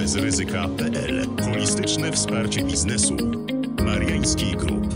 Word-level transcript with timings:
bezryzyka.pl 0.00 1.26
Holistyczne 1.42 2.12
wsparcie 2.12 2.64
biznesu. 2.64 3.16
Mariański 3.84 4.56
Group. 4.56 4.94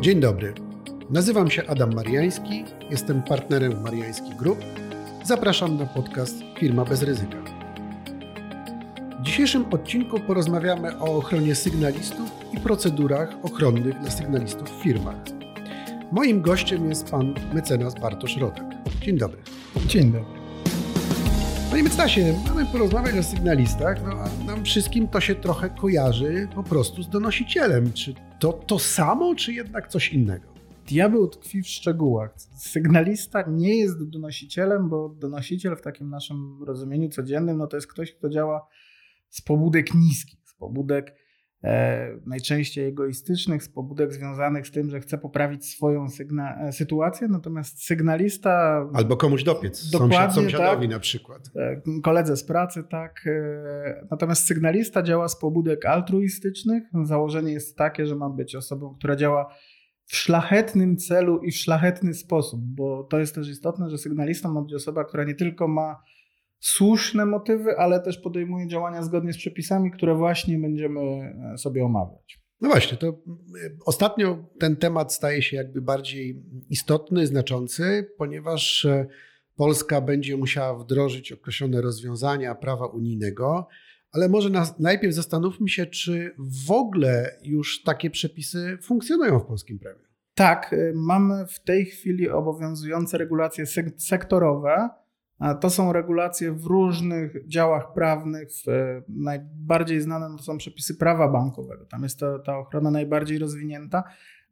Dzień 0.00 0.20
dobry. 0.20 0.54
Nazywam 1.10 1.50
się 1.50 1.66
Adam 1.66 1.94
Mariański, 1.94 2.64
jestem 2.90 3.22
partnerem 3.22 3.82
Mariański 3.82 4.30
Group. 4.38 4.58
Zapraszam 5.24 5.78
na 5.78 5.86
podcast 5.86 6.34
Firma 6.58 6.84
bez 6.84 7.02
ryzyka. 7.02 7.36
W 9.20 9.22
dzisiejszym 9.22 9.64
odcinku 9.70 10.20
porozmawiamy 10.20 10.98
o 10.98 11.16
ochronie 11.16 11.54
sygnalistów 11.54 12.30
i 12.52 12.60
procedurach 12.60 13.36
ochronnych 13.42 14.00
dla 14.00 14.10
sygnalistów 14.10 14.70
w 14.78 14.82
firmach. 14.82 15.16
Moim 16.12 16.42
gościem 16.42 16.88
jest 16.88 17.10
pan 17.10 17.34
mecenas 17.54 17.94
Bartosz 18.00 18.36
Rodak. 18.36 18.64
Dzień 19.00 19.18
dobry. 19.18 19.38
Dzień 19.86 20.12
dobry. 20.12 20.37
Panie 21.70 21.82
mecenasie, 21.82 22.34
mamy 22.46 22.66
porozmawiać 22.66 23.16
o 23.16 23.22
sygnalistach, 23.22 24.02
no 24.04 24.10
a 24.10 24.44
nam 24.44 24.64
wszystkim 24.64 25.08
to 25.08 25.20
się 25.20 25.34
trochę 25.34 25.70
kojarzy 25.70 26.48
po 26.54 26.62
prostu 26.62 27.02
z 27.02 27.08
donosicielem. 27.08 27.92
Czy 27.92 28.14
to 28.40 28.52
to 28.52 28.78
samo, 28.78 29.34
czy 29.34 29.52
jednak 29.52 29.88
coś 29.88 30.12
innego? 30.12 30.48
Diabeł 30.86 31.28
tkwi 31.28 31.62
w 31.62 31.68
szczegółach. 31.68 32.34
Sygnalista 32.56 33.44
nie 33.48 33.76
jest 33.76 34.10
donosicielem, 34.10 34.88
bo 34.88 35.08
donosiciel 35.08 35.76
w 35.76 35.82
takim 35.82 36.10
naszym 36.10 36.62
rozumieniu 36.62 37.08
codziennym 37.08 37.58
no 37.58 37.66
to 37.66 37.76
jest 37.76 37.86
ktoś, 37.86 38.12
kto 38.12 38.28
działa 38.28 38.66
z 39.28 39.40
pobudek 39.40 39.94
niskich, 39.94 40.40
z 40.44 40.54
pobudek 40.54 41.14
najczęściej 42.26 42.86
egoistycznych, 42.88 43.62
z 43.62 43.68
pobudek 43.68 44.12
związanych 44.12 44.66
z 44.66 44.70
tym, 44.70 44.90
że 44.90 45.00
chce 45.00 45.18
poprawić 45.18 45.66
swoją 45.66 46.06
sygna- 46.08 46.72
sytuację, 46.72 47.28
natomiast 47.28 47.84
sygnalista... 47.84 48.84
Albo 48.94 49.16
komuś 49.16 49.42
dopiec, 49.44 49.90
Dokładnie 49.90 50.16
sąsiad, 50.16 50.34
sąsiadowi 50.34 50.86
tak. 50.86 50.90
na 50.90 51.00
przykład. 51.00 51.42
e, 51.56 51.82
koledze 52.02 52.36
z 52.36 52.44
pracy, 52.44 52.84
tak. 52.90 53.26
e, 53.26 54.06
Natomiast 54.10 54.46
sygnalista 54.46 55.02
działa 55.02 55.28
z 55.28 55.38
pobudek 55.38 55.86
altruistycznych. 55.86 56.82
Założenie 57.02 57.52
jest 57.52 57.76
takie, 57.76 58.06
że 58.06 58.16
ma 58.16 58.30
być 58.30 58.54
osobą, 58.56 58.94
która 58.98 59.16
działa 59.16 59.54
w 60.04 60.16
szlachetnym 60.16 60.96
celu 60.96 61.38
i 61.38 61.52
w 61.52 61.56
szlachetny 61.56 62.14
sposób, 62.14 62.60
bo 62.64 63.04
to 63.04 63.18
jest 63.18 63.34
też 63.34 63.48
istotne, 63.48 63.90
że 63.90 63.98
sygnalistą 63.98 64.52
ma 64.52 64.62
być 64.62 64.74
osoba, 64.74 65.04
która 65.04 65.24
nie 65.24 65.34
tylko 65.34 65.68
ma 65.68 66.02
słuszne 66.60 67.26
motywy, 67.26 67.78
ale 67.78 68.00
też 68.00 68.18
podejmuje 68.18 68.68
działania 68.68 69.02
zgodnie 69.02 69.32
z 69.32 69.36
przepisami, 69.36 69.90
które 69.90 70.14
właśnie 70.14 70.58
będziemy 70.58 71.00
e, 71.00 71.58
sobie 71.58 71.84
omawiać. 71.84 72.40
No 72.60 72.68
właśnie, 72.68 72.98
to 72.98 73.08
y, 73.08 73.12
ostatnio 73.86 74.44
ten 74.58 74.76
temat 74.76 75.14
staje 75.14 75.42
się 75.42 75.56
jakby 75.56 75.82
bardziej 75.82 76.42
istotny, 76.70 77.26
znaczący, 77.26 78.10
ponieważ 78.18 78.84
e, 78.84 79.06
Polska 79.56 80.00
będzie 80.00 80.36
musiała 80.36 80.78
wdrożyć 80.78 81.32
określone 81.32 81.80
rozwiązania 81.80 82.54
prawa 82.54 82.86
unijnego, 82.86 83.68
ale 84.12 84.28
może 84.28 84.50
najpierw 84.78 85.14
zastanówmy 85.14 85.68
się, 85.68 85.86
czy 85.86 86.34
w 86.66 86.70
ogóle 86.70 87.38
już 87.42 87.82
takie 87.82 88.10
przepisy 88.10 88.78
funkcjonują 88.82 89.38
w 89.38 89.46
polskim 89.46 89.78
prawie. 89.78 90.00
Tak, 90.34 90.74
mamy 90.94 91.46
w 91.46 91.60
tej 91.60 91.86
chwili 91.86 92.28
obowiązujące 92.28 93.18
regulacje 93.18 93.64
sek- 93.64 93.98
sektorowe. 93.98 94.88
To 95.60 95.70
są 95.70 95.92
regulacje 95.92 96.52
w 96.52 96.64
różnych 96.64 97.48
działach 97.48 97.92
prawnych. 97.92 98.48
E, 98.68 99.02
najbardziej 99.08 100.00
znane 100.00 100.36
to 100.36 100.42
są 100.42 100.58
przepisy 100.58 100.96
prawa 100.96 101.28
bankowego. 101.28 101.86
Tam 101.86 102.02
jest 102.02 102.18
to, 102.18 102.38
ta 102.38 102.58
ochrona 102.58 102.90
najbardziej 102.90 103.38
rozwinięta, 103.38 104.04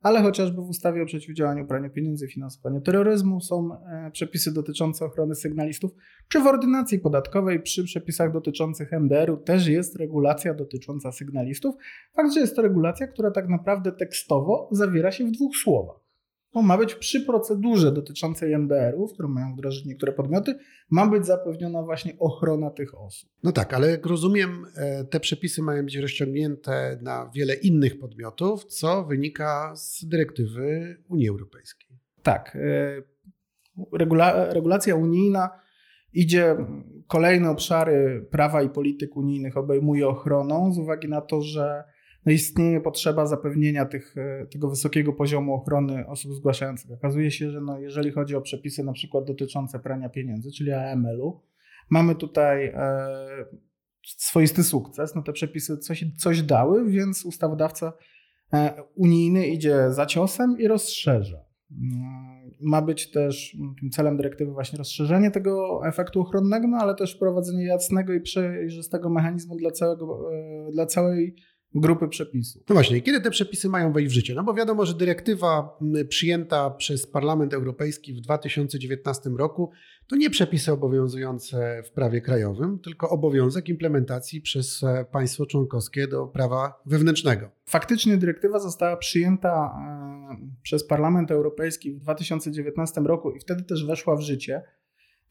ale 0.02 0.22
chociażby 0.22 0.62
w 0.62 0.68
ustawie 0.68 1.02
o 1.02 1.06
przeciwdziałaniu 1.06 1.66
praniu 1.66 1.90
pieniędzy 1.90 2.26
i 2.26 2.28
finansowaniu 2.28 2.80
terroryzmu 2.80 3.40
są 3.40 3.70
e, 3.72 4.10
przepisy 4.10 4.54
dotyczące 4.54 5.04
ochrony 5.04 5.34
sygnalistów, 5.34 5.90
czy 6.28 6.40
w 6.40 6.46
ordynacji 6.46 6.98
podatkowej 6.98 7.62
przy 7.62 7.84
przepisach 7.84 8.32
dotyczących 8.32 8.92
MDR-u 8.92 9.36
też 9.36 9.66
jest 9.66 9.96
regulacja 9.96 10.54
dotycząca 10.54 11.12
sygnalistów. 11.12 11.74
Fakt, 12.16 12.34
że 12.34 12.40
jest 12.40 12.56
to 12.56 12.62
regulacja, 12.62 13.06
która 13.06 13.30
tak 13.30 13.48
naprawdę 13.48 13.92
tekstowo 13.92 14.68
zawiera 14.72 15.12
się 15.12 15.24
w 15.24 15.30
dwóch 15.30 15.56
słowach. 15.56 16.05
Bo 16.56 16.62
ma 16.62 16.78
być 16.78 16.94
przy 16.94 17.20
procedurze 17.20 17.92
dotyczącej 17.92 18.54
MDR-u, 18.58 19.08
w 19.08 19.12
którą 19.12 19.28
mają 19.28 19.52
wdrożyć 19.52 19.84
niektóre 19.84 20.12
podmioty, 20.12 20.54
ma 20.90 21.06
być 21.06 21.26
zapewniona 21.26 21.82
właśnie 21.82 22.12
ochrona 22.18 22.70
tych 22.70 23.00
osób. 23.00 23.30
No 23.42 23.52
tak, 23.52 23.74
ale 23.74 23.90
jak 23.90 24.06
rozumiem, 24.06 24.66
e, 24.76 25.04
te 25.04 25.20
przepisy 25.20 25.62
mają 25.62 25.84
być 25.84 25.96
rozciągnięte 25.96 26.98
na 27.02 27.30
wiele 27.34 27.54
innych 27.54 27.98
podmiotów, 27.98 28.64
co 28.64 29.04
wynika 29.04 29.76
z 29.76 30.04
dyrektywy 30.04 30.96
Unii 31.08 31.28
Europejskiej. 31.28 31.98
Tak, 32.22 32.56
e, 32.56 33.02
regula- 33.98 34.52
regulacja 34.52 34.96
unijna 34.96 35.50
idzie, 36.12 36.56
kolejne 37.06 37.50
obszary 37.50 38.26
prawa 38.30 38.62
i 38.62 38.70
polityk 38.70 39.16
unijnych 39.16 39.56
obejmuje 39.56 40.08
ochroną 40.08 40.72
z 40.72 40.78
uwagi 40.78 41.08
na 41.08 41.20
to, 41.20 41.42
że 41.42 41.84
no 42.26 42.32
istnieje 42.32 42.80
potrzeba 42.80 43.26
zapewnienia 43.26 43.84
tych, 43.84 44.16
e, 44.16 44.46
tego 44.46 44.70
wysokiego 44.70 45.12
poziomu 45.12 45.54
ochrony 45.54 46.06
osób 46.06 46.34
zgłaszających. 46.34 46.90
Okazuje 46.90 47.30
się, 47.30 47.50
że 47.50 47.60
no 47.60 47.78
jeżeli 47.78 48.10
chodzi 48.12 48.36
o 48.36 48.40
przepisy 48.40 48.84
na 48.84 48.92
przykład 48.92 49.24
dotyczące 49.24 49.78
prania 49.78 50.08
pieniędzy, 50.08 50.50
czyli 50.52 50.72
AML-u, 50.72 51.42
mamy 51.90 52.14
tutaj 52.14 52.66
e, 52.66 53.08
swoisty 54.06 54.64
sukces. 54.64 55.14
No 55.14 55.22
te 55.22 55.32
przepisy 55.32 55.78
coś, 55.78 56.04
coś 56.18 56.42
dały, 56.42 56.90
więc 56.90 57.24
ustawodawca 57.24 57.92
e, 58.52 58.82
unijny 58.94 59.46
idzie 59.46 59.92
za 59.92 60.06
ciosem 60.06 60.56
i 60.58 60.68
rozszerza. 60.68 61.38
Mm, 61.70 62.36
Ma 62.60 62.82
być 62.82 63.10
też 63.10 63.54
mm, 63.54 63.74
tym 63.80 63.90
celem 63.90 64.16
dyrektywy 64.16 64.52
właśnie 64.52 64.78
rozszerzenie 64.78 65.30
tego 65.30 65.80
efektu 65.86 66.20
ochronnego, 66.20 66.68
no 66.68 66.76
ale 66.76 66.94
też 66.94 67.16
wprowadzenie 67.16 67.64
jasnego 67.64 68.12
i 68.12 68.20
przejrzystego 68.20 69.10
mechanizmu 69.10 69.56
dla, 69.56 69.70
całego, 69.70 70.32
e, 70.34 70.72
dla 70.72 70.86
całej 70.86 71.36
grupy 71.74 72.08
przepisów. 72.08 72.62
No 72.68 72.74
właśnie, 72.74 73.00
kiedy 73.00 73.20
te 73.20 73.30
przepisy 73.30 73.68
mają 73.68 73.92
wejść 73.92 74.10
w 74.10 74.14
życie? 74.14 74.34
No 74.34 74.44
bo 74.44 74.54
wiadomo, 74.54 74.86
że 74.86 74.94
dyrektywa 74.94 75.78
przyjęta 76.08 76.70
przez 76.70 77.06
Parlament 77.06 77.54
Europejski 77.54 78.14
w 78.14 78.20
2019 78.20 79.30
roku 79.30 79.70
to 80.06 80.16
nie 80.16 80.30
przepisy 80.30 80.72
obowiązujące 80.72 81.82
w 81.86 81.90
prawie 81.90 82.20
krajowym, 82.20 82.78
tylko 82.78 83.10
obowiązek 83.10 83.68
implementacji 83.68 84.40
przez 84.40 84.82
e, 84.82 85.04
państwo 85.12 85.46
członkowskie 85.46 86.08
do 86.08 86.26
prawa 86.26 86.82
wewnętrznego. 86.86 87.50
Faktycznie 87.68 88.16
dyrektywa 88.16 88.58
została 88.58 88.96
przyjęta 88.96 89.78
e, 90.30 90.60
przez 90.62 90.86
Parlament 90.86 91.30
Europejski 91.30 91.92
w 91.92 91.98
2019 91.98 93.00
roku 93.00 93.30
i 93.30 93.40
wtedy 93.40 93.62
też 93.62 93.86
weszła 93.86 94.16
w 94.16 94.20
życie. 94.20 94.62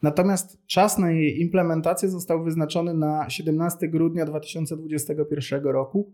Natomiast 0.02 0.66
czas 0.68 0.98
na 0.98 1.12
jej 1.12 1.42
implementację 1.42 2.10
został 2.10 2.44
wyznaczony 2.44 2.94
na 2.94 3.30
17 3.30 3.88
grudnia 3.88 4.26
2021 4.26 5.64
roku. 5.64 6.14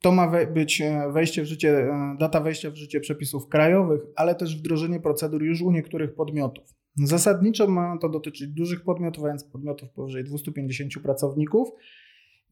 To 0.00 0.12
ma 0.12 0.46
być 0.46 0.80
e, 0.80 1.12
wejście 1.12 1.42
w 1.42 1.46
życie, 1.46 1.78
e, 1.78 2.16
data 2.20 2.40
wejścia 2.40 2.70
w 2.70 2.76
życie 2.76 3.00
przepisów 3.00 3.48
krajowych, 3.48 4.00
ale 4.16 4.34
też 4.34 4.58
wdrożenie 4.58 5.00
procedur 5.00 5.42
już 5.42 5.62
u 5.62 5.70
niektórych 5.70 6.14
podmiotów. 6.14 6.64
Zasadniczo 6.96 7.68
ma 7.68 7.98
to 7.98 8.08
dotyczyć 8.08 8.48
dużych 8.48 8.84
podmiotów, 8.84 9.24
a 9.24 9.28
więc 9.28 9.44
podmiotów 9.44 9.90
powyżej 9.90 10.24
250 10.24 10.92
pracowników, 11.02 11.68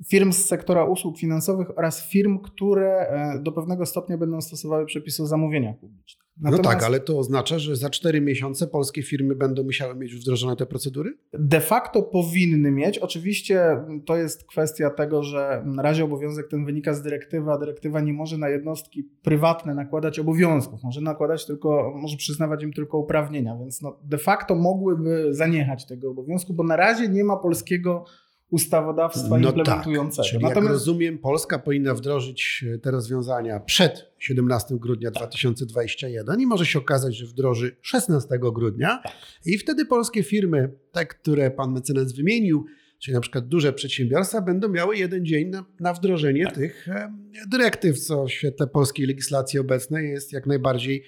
firm 0.08 0.32
z 0.32 0.44
sektora 0.44 0.84
usług 0.84 1.18
finansowych 1.18 1.78
oraz 1.78 2.08
firm, 2.08 2.38
które 2.38 3.08
e, 3.08 3.42
do 3.42 3.52
pewnego 3.52 3.86
stopnia 3.86 4.18
będą 4.18 4.40
stosowały 4.40 4.86
przepisy 4.86 5.22
o 5.22 5.26
zamówieniach 5.26 5.78
publicznych. 5.78 6.25
No 6.40 6.58
tak, 6.58 6.82
ale 6.82 7.00
to 7.00 7.18
oznacza, 7.18 7.58
że 7.58 7.76
za 7.76 7.90
4 7.90 8.20
miesiące 8.20 8.66
polskie 8.66 9.02
firmy 9.02 9.34
będą 9.34 9.62
musiały 9.62 9.94
mieć 9.94 10.12
już 10.12 10.20
wdrożone 10.20 10.56
te 10.56 10.66
procedury? 10.66 11.18
De 11.32 11.60
facto 11.60 12.02
powinny 12.02 12.70
mieć. 12.70 12.98
Oczywiście 12.98 13.84
to 14.06 14.16
jest 14.16 14.44
kwestia 14.44 14.90
tego, 14.90 15.22
że 15.22 15.62
na 15.66 15.82
razie 15.82 16.04
obowiązek 16.04 16.48
ten 16.48 16.64
wynika 16.64 16.94
z 16.94 17.02
dyrektywy, 17.02 17.50
a 17.50 17.58
dyrektywa 17.58 18.00
nie 18.00 18.12
może 18.12 18.38
na 18.38 18.48
jednostki 18.48 19.08
prywatne 19.22 19.74
nakładać 19.74 20.18
obowiązków. 20.18 20.82
Może 20.82 21.00
nakładać 21.00 21.46
tylko, 21.46 21.92
może 21.96 22.16
przyznawać 22.16 22.62
im 22.62 22.72
tylko 22.72 22.98
uprawnienia, 22.98 23.56
więc 23.56 23.82
no 23.82 23.98
de 24.04 24.18
facto 24.18 24.54
mogłyby 24.54 25.34
zaniechać 25.34 25.86
tego 25.86 26.10
obowiązku, 26.10 26.54
bo 26.54 26.64
na 26.64 26.76
razie 26.76 27.08
nie 27.08 27.24
ma 27.24 27.36
polskiego 27.36 28.04
ustawodawstwa 28.50 29.38
implementującego. 29.38 30.22
Tak. 30.22 30.32
Czyli 30.32 30.44
jak 30.44 30.56
rozumiem, 30.56 31.18
Polska 31.18 31.58
powinna 31.58 31.94
wdrożyć 31.94 32.64
te 32.82 32.90
rozwiązania 32.90 33.60
przed 33.60 34.12
17 34.18 34.74
grudnia 34.80 35.10
2021 35.10 36.40
i 36.40 36.46
może 36.46 36.66
się 36.66 36.78
okazać, 36.78 37.16
że 37.16 37.26
wdroży 37.26 37.76
16 37.82 38.28
grudnia 38.38 39.02
i 39.46 39.58
wtedy 39.58 39.86
polskie 39.86 40.22
firmy, 40.22 40.72
te, 40.92 41.06
które 41.06 41.50
pan 41.50 41.72
mecenas 41.72 42.12
wymienił, 42.12 42.66
czyli 42.98 43.14
na 43.14 43.20
przykład 43.20 43.48
duże 43.48 43.72
przedsiębiorstwa, 43.72 44.40
będą 44.40 44.68
miały 44.68 44.96
jeden 44.96 45.26
dzień 45.26 45.48
na, 45.48 45.64
na 45.80 45.92
wdrożenie 45.92 46.44
Tak. 46.44 46.54
tych 46.54 46.88
e, 46.88 47.12
dyrektyw, 47.50 47.98
co 47.98 48.24
w 48.24 48.30
świetle 48.30 48.66
polskiej 48.66 49.06
legislacji 49.06 49.58
obecnej 49.58 50.10
jest 50.10 50.32
jak 50.32 50.46
najbardziej 50.46 50.96
e, 50.96 51.06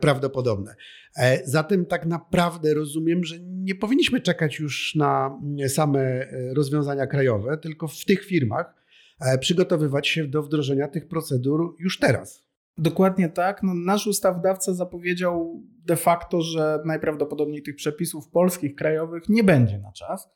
prawdopodobne. 0.00 0.74
E, 1.16 1.40
Zatem 1.44 1.86
tak 1.86 2.06
naprawdę 2.06 2.74
rozumiem, 2.74 3.24
że 3.24 3.36
nie 3.40 3.74
powinniśmy 3.74 4.20
czekać 4.20 4.58
już 4.58 4.94
na 4.94 5.38
mm, 5.42 5.68
same 5.68 6.00
e, 6.00 6.54
rozwiązania 6.54 7.06
krajowe, 7.06 7.58
tylko 7.58 7.88
w 7.88 8.04
tych 8.04 8.24
firmach 8.24 8.74
e, 9.20 9.38
przygotowywać 9.38 10.08
się 10.08 10.26
do 10.26 10.42
wdrożenia 10.42 10.88
tych 10.88 11.08
procedur 11.08 11.76
już 11.78 11.98
teraz. 11.98 12.46
Dokładnie 12.78 13.28
tak. 13.28 13.62
No, 13.62 13.74
nasz 13.74 14.06
ustawodawca 14.06 14.74
zapowiedział 14.74 15.62
de 15.86 15.96
facto, 15.96 16.40
że 16.40 16.78
najprawdopodobniej 16.84 17.62
tych 17.62 17.76
przepisów 17.76 18.28
polskich, 18.28 18.74
krajowych 18.74 19.28
nie 19.28 19.44
będzie 19.44 19.78
na 19.78 19.92
czas. 19.92 20.28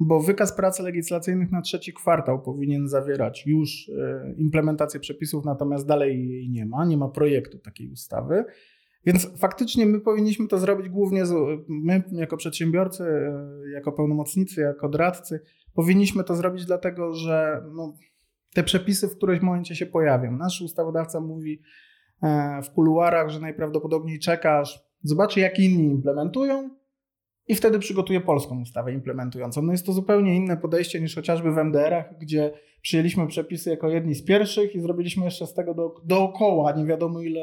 bo 0.00 0.20
wykaz 0.20 0.56
prac 0.56 0.80
legislacyjnych 0.80 1.50
na 1.52 1.62
trzeci 1.62 1.92
kwartał 1.92 2.42
powinien 2.42 2.88
zawierać 2.88 3.46
już 3.46 3.90
e, 3.98 4.34
implementację 4.36 5.00
przepisów, 5.00 5.44
natomiast 5.44 5.86
dalej 5.86 6.28
jej 6.28 6.50
nie 6.50 6.66
ma, 6.66 6.84
nie 6.84 6.96
ma 6.96 7.08
projektu 7.08 7.58
takiej 7.58 7.88
ustawy. 7.88 8.44
Więc 9.06 9.38
faktycznie 9.38 9.86
my 9.86 10.00
powinniśmy 10.00 10.48
to 10.48 10.58
zrobić 10.58 10.88
głównie, 10.88 11.26
z, 11.26 11.34
my 11.68 12.02
jako 12.12 12.36
przedsiębiorcy, 12.36 13.04
jako 13.74 13.92
pełnomocnicy, 13.92 14.60
jako 14.60 14.88
doradcy, 14.88 15.40
powinniśmy 15.74 16.24
to 16.24 16.36
zrobić 16.36 16.64
dlatego, 16.64 17.14
że 17.14 17.62
no, 17.72 17.94
te 18.54 18.62
przepisy 18.62 19.08
w 19.08 19.16
którymś 19.16 19.42
momencie 19.42 19.76
się 19.76 19.86
pojawią. 19.86 20.32
Nasz 20.32 20.62
ustawodawca 20.62 21.20
mówi 21.20 21.62
e, 22.22 22.62
w 22.62 22.70
kuluarach, 22.70 23.30
że 23.30 23.40
najprawdopodobniej 23.40 24.18
czekasz, 24.18 24.84
zobaczy 25.02 25.40
jak 25.40 25.58
inni 25.58 25.84
implementują, 25.84 26.70
i 27.48 27.54
wtedy 27.54 27.78
przygotuje 27.78 28.20
polską 28.20 28.60
ustawę 28.60 28.92
implementującą. 28.92 29.62
No 29.62 29.72
jest 29.72 29.86
to 29.86 29.92
zupełnie 29.92 30.36
inne 30.36 30.56
podejście 30.56 31.00
niż 31.00 31.14
chociażby 31.14 31.52
w 31.52 31.58
MDR-ach, 31.58 32.18
gdzie 32.20 32.52
przyjęliśmy 32.84 33.26
przepisy 33.26 33.70
jako 33.70 33.88
jedni 33.88 34.14
z 34.14 34.24
pierwszych 34.24 34.74
i 34.74 34.80
zrobiliśmy 34.80 35.24
jeszcze 35.24 35.46
z 35.46 35.54
tego 35.54 35.74
do, 35.74 35.94
dookoła 36.04 36.72
nie 36.72 36.86
wiadomo 36.86 37.20
ile 37.20 37.40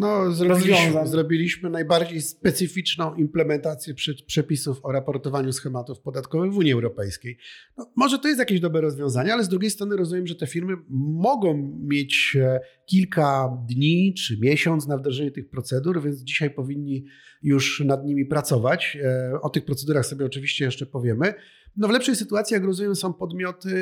no, 0.00 0.32
zrobiliśmy, 0.32 1.06
zrobiliśmy 1.06 1.70
najbardziej 1.70 2.20
specyficzną 2.20 3.14
implementację 3.14 3.94
przepisów 4.26 4.80
o 4.82 4.92
raportowaniu 4.92 5.52
schematów 5.52 6.00
podatkowych 6.00 6.52
w 6.52 6.56
Unii 6.56 6.72
Europejskiej. 6.72 7.38
No, 7.78 7.92
może 7.96 8.18
to 8.18 8.28
jest 8.28 8.40
jakieś 8.40 8.60
dobre 8.60 8.80
rozwiązanie, 8.80 9.32
ale 9.32 9.44
z 9.44 9.48
drugiej 9.48 9.70
strony 9.70 9.96
rozumiem, 9.96 10.26
że 10.26 10.34
te 10.34 10.46
firmy 10.46 10.76
mogą 10.90 11.78
mieć 11.82 12.36
e, 12.40 12.60
kilka 12.86 13.58
dni 13.68 14.14
czy 14.14 14.38
miesiąc 14.40 14.86
na 14.86 14.98
wdrożenie 14.98 15.30
tych 15.30 15.50
procedur, 15.50 16.02
więc 16.02 16.22
dzisiaj 16.22 16.50
powinni 16.50 17.04
już 17.42 17.80
nad 17.80 18.04
nimi 18.04 18.26
pracować. 18.26 18.98
E, 19.02 19.40
o 19.42 19.50
tych 19.50 19.64
procedurach 19.64 20.06
sobie 20.06 20.26
oczywiście 20.26 20.64
jeszcze 20.64 20.86
powiemy. 20.86 21.34
No 21.76 21.88
w 21.88 21.90
lepszej 21.90 22.16
sytuacji, 22.16 22.54
jak 22.54 22.64
rozumiem, 22.64 22.96
są 22.96 23.12
podmioty 23.12 23.72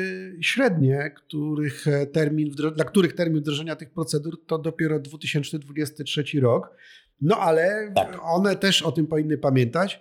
średnie, 0.41 1.11
których 1.15 1.85
termin, 2.11 2.51
dla 2.75 2.85
których 2.85 3.13
termin 3.13 3.41
wdrożenia 3.41 3.75
tych 3.75 3.89
procedur 3.89 4.45
to 4.45 4.57
dopiero 4.57 4.99
2023 4.99 6.23
rok. 6.39 6.75
No 7.21 7.37
ale 7.37 7.91
tak. 7.95 8.19
one 8.21 8.55
też 8.55 8.81
o 8.81 8.91
tym 8.91 9.07
powinny 9.07 9.37
pamiętać. 9.37 9.99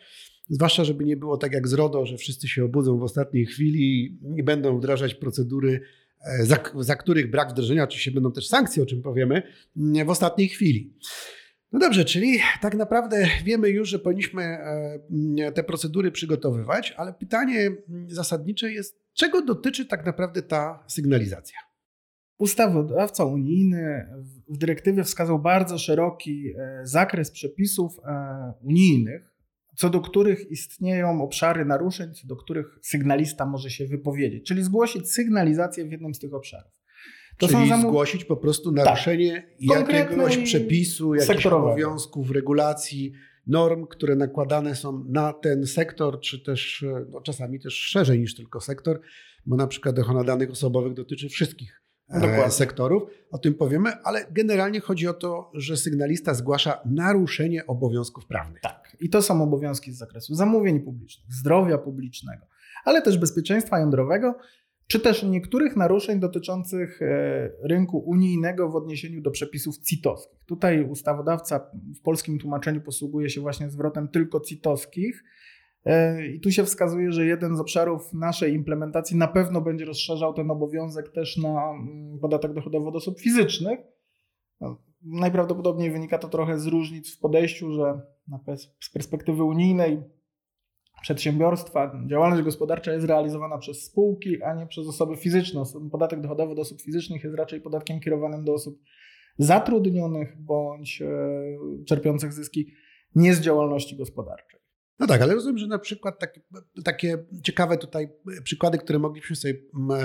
Zwłaszcza, 0.49 0.85
żeby 0.85 1.05
nie 1.05 1.17
było 1.17 1.37
tak 1.37 1.53
jak 1.53 1.69
z 1.69 1.73
RODO, 1.73 2.07
że 2.07 2.17
wszyscy 2.17 2.49
się 2.49 2.65
obudzą 2.65 2.99
w 2.99 3.03
ostatniej 3.03 3.47
chwili 3.47 4.19
i 4.37 4.43
będą 4.43 4.79
wdrażać 4.79 5.15
procedury, 5.15 5.81
e, 6.25 6.47
za, 6.47 6.59
za 6.79 6.97
których 6.97 7.31
brak 7.31 7.51
wdrożenia, 7.51 7.85
oczywiście 7.85 8.11
będą 8.11 8.33
też 8.33 8.49
sankcje, 8.49 8.83
o 8.83 8.87
czym 8.87 9.03
powiemy, 9.03 9.43
w 10.05 10.11
ostatniej 10.11 10.49
chwili. 10.49 10.93
No 11.73 11.79
dobrze, 11.79 12.05
czyli 12.05 12.39
tak 12.61 12.75
naprawdę 12.75 13.27
wiemy 13.45 13.69
już, 13.69 13.89
że 13.89 13.99
powinniśmy 13.99 14.43
e, 14.43 15.53
te 15.55 15.65
procedury 15.65 16.13
przygotowywać, 16.13 16.95
ale 16.97 17.13
pytanie 17.13 17.71
zasadnicze 18.09 18.73
jest, 18.73 19.01
czego 19.15 19.43
dotyczy 19.43 19.87
tak 19.87 20.07
naprawdę 20.07 20.43
ta 20.43 20.85
sygnalizacja? 20.89 21.59
Ustawodawca 22.39 23.25
unijny 23.25 24.07
w 24.49 24.59
dyrektywie 24.59 25.05
wskazał 25.05 25.39
bardzo 25.39 25.79
szeroki 25.79 26.53
e, 26.59 26.81
zakres 26.87 27.31
przepisów 27.31 27.99
e, 28.05 28.53
unijnych, 28.63 29.35
co 29.77 29.91
do 29.91 30.01
których 30.01 30.51
istnieją 30.51 31.23
obszary 31.23 31.65
naruszeń, 31.65 32.15
co 32.15 32.27
do 32.27 32.37
których 32.37 32.79
sygnalista 32.83 33.47
może 33.47 33.71
się 33.71 33.87
wypowiedzieć, 33.87 34.49
czyli 34.49 34.63
zgłosić 34.63 35.13
sygnalizację 35.13 35.85
w 35.85 35.93
jednym 35.93 36.15
z 36.15 36.19
tych 36.19 36.35
obszarów. 36.35 36.80
To 37.41 37.49
Czyli 37.49 37.81
zgłosić 37.81 38.25
po 38.25 38.37
prostu 38.37 38.73
naruszenie 38.73 39.49
tak. 39.69 39.93
jakiegoś 39.93 40.37
przepisu, 40.37 41.15
jakichś 41.15 41.47
obowiązków, 41.47 42.31
regulacji, 42.31 43.13
norm, 43.47 43.87
które 43.87 44.17
nakładane 44.17 44.75
są 44.75 45.05
na 45.09 45.33
ten 45.33 45.67
sektor, 45.67 46.21
czy 46.21 46.45
też 46.45 46.85
no, 47.09 47.21
czasami 47.21 47.61
też 47.61 47.75
szerzej 47.75 48.21
niż 48.21 48.35
tylko 48.35 48.61
sektor, 48.61 49.01
bo 49.47 49.57
na 49.57 49.67
przykład 49.67 49.99
ochrona 49.99 50.25
danych 50.25 50.51
osobowych 50.51 50.95
dotyczy 50.95 51.29
wszystkich 51.29 51.83
e, 52.09 52.21
Dokładnie. 52.21 52.51
sektorów, 52.51 53.03
o 53.31 53.39
tym 53.39 53.55
powiemy, 53.55 53.93
ale 54.05 54.27
generalnie 54.31 54.81
chodzi 54.81 55.09
o 55.09 55.15
to, 55.15 55.51
że 55.55 55.77
sygnalista 55.77 56.35
zgłasza 56.35 56.81
naruszenie 56.85 57.67
obowiązków 57.67 58.27
prawnych. 58.27 58.61
Tak, 58.63 58.97
i 59.01 59.11
to 59.11 59.23
są 59.23 59.43
obowiązki 59.43 59.93
z 59.93 59.99
zakresu 59.99 60.35
zamówień 60.35 60.81
publicznych, 60.81 61.33
zdrowia 61.33 61.79
publicznego, 61.79 62.47
ale 62.85 63.03
też 63.03 63.19
bezpieczeństwa 63.19 63.79
jądrowego 63.79 64.35
czy 64.91 65.01
też 65.01 65.23
niektórych 65.23 65.77
naruszeń 65.77 66.21
dotyczących 66.21 67.03
e, 67.03 67.51
rynku 67.63 67.99
unijnego 67.99 68.69
w 68.69 68.77
odniesieniu 68.77 69.21
do 69.23 69.31
przepisów 69.31 69.79
CIT-owskich. 69.79 70.45
Tutaj 70.47 70.85
ustawodawca 70.85 71.71
w 71.99 72.01
polskim 72.01 72.39
tłumaczeniu 72.39 72.81
posługuje 72.81 73.31
się 73.31 73.41
właśnie 73.41 73.71
zwrotem 73.71 74.09
tylko 74.09 74.41
CIT-owskich. 74.41 75.25
E, 75.85 76.27
I 76.27 76.41
tu 76.41 76.51
się 76.51 76.65
wskazuje, 76.65 77.13
że 77.13 77.27
jeden 77.27 77.57
z 77.57 77.61
obszarów 77.61 78.13
naszej 78.13 78.55
implementacji 78.55 79.17
na 79.17 79.29
pewno 79.29 79.61
będzie 79.61 79.85
rozszerzał 79.85 80.35
ten 80.35 80.51
obowiązek 80.51 81.09
też 81.09 81.37
na 81.37 81.71
mm, 81.71 82.19
podatek 82.19 82.53
dochodowy 82.53 82.89
od 82.89 82.97
osób 82.97 83.21
fizycznych. 83.21 83.81
No, 84.61 84.77
najprawdopodobniej 85.03 85.91
wynika 85.91 86.19
to 86.19 86.29
trochę 86.29 86.59
z 86.59 86.67
różnic 86.67 87.17
w 87.17 87.19
podejściu, 87.19 87.73
że 87.73 88.01
z 88.81 88.91
perspektywy 88.93 89.45
unijnej 89.45 90.03
przedsiębiorstwa, 91.03 92.03
działalność 92.07 92.43
gospodarcza 92.43 92.93
jest 92.93 93.07
realizowana 93.07 93.59
przez 93.59 93.85
spółki, 93.85 94.43
a 94.43 94.55
nie 94.55 94.67
przez 94.67 94.87
osoby 94.87 95.17
fizyczne. 95.17 95.63
Podatek 95.93 96.21
dochodowy 96.21 96.53
od 96.53 96.59
osób 96.59 96.81
fizycznych 96.83 97.25
jest 97.25 97.37
raczej 97.37 97.61
podatkiem 97.61 98.01
kierowanym 98.01 98.45
do 98.45 98.55
osób 98.55 98.83
zatrudnionych 99.39 100.43
bądź 100.43 101.03
e, 101.03 101.09
czerpiących 101.87 102.33
zyski 102.33 102.73
nie 103.15 103.35
z 103.35 103.41
działalności 103.41 103.97
gospodarczej. 103.97 104.61
No 104.99 105.07
tak, 105.07 105.23
ale 105.23 105.35
rozumiem, 105.35 105.59
że 105.59 105.67
na 105.67 105.79
przykład 105.79 106.19
takie, 106.19 106.41
takie 106.85 107.19
ciekawe 107.45 107.77
tutaj 107.77 108.09
przykłady, 108.45 108.79
które 108.79 108.99
mogliśmy 108.99 109.37
sobie 109.37 109.55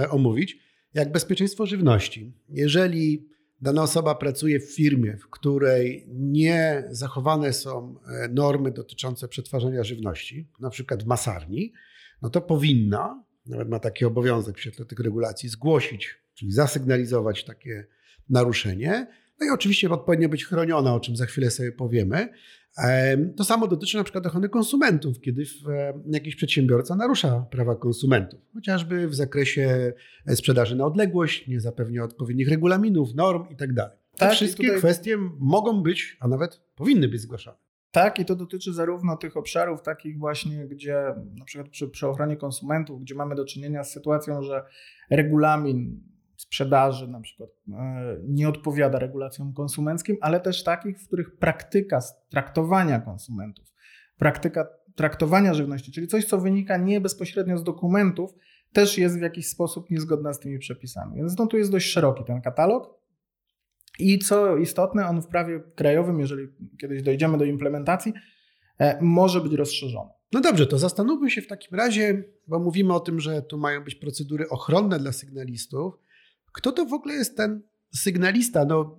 omówić, 0.10 0.58
jak 0.94 1.12
bezpieczeństwo 1.12 1.66
żywności. 1.66 2.34
Jeżeli 2.50 3.30
dana 3.62 3.84
osoba 3.84 4.16
pracuje 4.16 4.60
w 4.60 4.76
firmie, 4.76 5.18
w 5.18 5.30
której 5.30 6.06
nie 6.10 6.84
zachowane 6.90 7.54
są 7.54 8.00
e, 8.08 8.28
normy 8.28 8.72
dotyczące 8.72 9.28
przetwarzania 9.28 9.84
żywności, 9.84 10.50
na 10.60 10.70
przykład 10.70 11.04
w 11.04 11.08
masarni, 11.08 11.74
no 12.22 12.30
to 12.30 12.42
powinna, 12.42 13.24
nawet 13.46 13.70
ma 13.70 13.80
taki 13.80 14.06
obowiązek 14.06 14.58
w 14.58 14.62
świetle 14.62 14.86
tych 14.86 15.00
regulacji, 15.00 15.50
zgłosić, 15.50 16.16
czyli 16.34 16.52
zasygnalizować 16.52 17.44
takie 17.44 17.88
naruszenie. 18.30 19.08
No 19.40 19.48
i 19.48 19.50
oczywiście 19.50 19.90
odpowiednio 19.90 20.30
być 20.30 20.46
chroniona, 20.46 20.94
o 20.94 21.00
czym 21.00 21.16
za 21.16 21.26
chwilę 21.26 21.52
sobie 21.52 21.72
powiemy, 21.72 22.30
to 23.38 23.44
samo 23.44 23.68
dotyczy 23.68 23.98
na 23.98 24.04
przykład 24.04 24.26
ochrony 24.26 24.50
konsumentów, 24.50 25.22
kiedy 25.22 25.44
jakiś 26.06 26.36
przedsiębiorca 26.36 26.96
narusza 26.96 27.46
prawa 27.52 27.76
konsumentów, 27.76 28.40
chociażby 28.54 29.08
w 29.08 29.16
zakresie 29.16 29.94
e, 30.26 30.36
sprzedaży 30.36 30.76
na 30.76 30.86
odległość, 30.86 31.48
nie 31.48 31.60
zapewnia 31.60 32.04
odpowiednich 32.04 32.50
regulaminów, 32.50 33.16
norm 33.16 33.44
itd. 33.50 33.74
Tak 33.76 33.92
Te 34.12 34.26
tak, 34.26 34.34
wszystkie 34.34 34.64
tutaj... 34.64 34.80
kwestie 34.80 35.18
mogą 35.40 35.84
być, 35.84 36.18
a 36.20 36.28
nawet 36.28 36.62
powinny 36.76 37.08
być 37.08 37.22
zgłaszane. 37.22 37.58
Tak, 37.92 38.20
i 38.20 38.26
to 38.26 38.36
dotyczy 38.36 38.74
zarówno 38.74 39.18
tych 39.18 39.38
obszarów 39.38 39.82
takich 39.82 40.20
właśnie, 40.20 40.68
gdzie 40.68 41.16
na 41.40 41.46
przykład 41.46 41.70
przy, 41.70 41.88
przy 41.88 42.08
ochronie 42.08 42.38
konsumentów, 42.38 43.02
gdzie 43.02 43.16
mamy 43.16 43.36
do 43.36 43.46
czynienia 43.46 43.84
z 43.84 43.92
sytuacją, 43.92 44.44
że 44.44 44.64
regulamin 45.10 46.04
sprzedaży 46.38 47.08
na 47.08 47.22
przykład 47.22 47.50
e, 47.74 48.18
nie 48.24 48.50
odpowiada 48.50 49.00
regulacjom 49.00 49.54
konsumenckim, 49.54 50.18
ale 50.22 50.40
też 50.40 50.64
takich, 50.64 51.00
w 51.00 51.08
których 51.08 51.38
praktyka 51.38 52.00
traktowania 52.30 53.00
konsumentów, 53.00 53.74
praktyka 54.18 54.68
traktowania 54.96 55.54
żywności, 55.54 55.92
czyli 55.92 56.08
coś, 56.08 56.26
co 56.26 56.38
wynika 56.38 56.78
nie 56.78 57.02
bezpośrednio 57.02 57.58
z 57.58 57.64
dokumentów, 57.64 58.36
też 58.74 58.98
jest 58.98 59.20
w 59.20 59.22
jakiś 59.22 59.48
sposób 59.48 59.90
niezgodna 59.90 60.34
z 60.34 60.40
tymi 60.40 60.60
przepisami. 60.60 61.16
Więc 61.16 61.38
no, 61.38 61.48
tu 61.48 61.58
jest 61.58 61.72
dość 61.72 61.92
szeroki 61.92 62.24
ten 62.24 62.42
katalog. 62.42 62.96
I 64.00 64.20
co 64.20 64.58
istotne, 64.58 65.08
on 65.08 65.22
w 65.22 65.28
prawie 65.28 65.60
krajowym, 65.76 66.20
jeżeli 66.20 66.48
kiedyś 66.82 67.04
dojdziemy 67.04 67.38
do 67.38 67.46
implementacji, 67.46 68.14
e, 68.80 69.02
może 69.02 69.42
być 69.42 69.54
rozszerzony. 69.54 70.10
No 70.34 70.42
dobrze, 70.42 70.68
to 70.68 70.78
zastanówmy 70.78 71.32
się 71.32 71.42
w 71.42 71.48
takim 71.48 71.78
razie, 71.78 72.24
bo 72.48 72.60
mówimy 72.60 72.94
o 72.94 73.00
tym, 73.00 73.20
że 73.20 73.42
tu 73.42 73.58
mają 73.58 73.84
być 73.84 73.96
procedury 73.96 74.50
ochronne 74.50 75.00
dla 75.00 75.12
sygnalistów, 75.12 75.94
kto 76.56 76.72
to 76.72 76.86
w 76.86 76.94
ogóle 76.94 77.16
jest 77.16 77.38
ten 77.38 77.62
sygnalista? 77.94 78.66
No, 78.66 78.98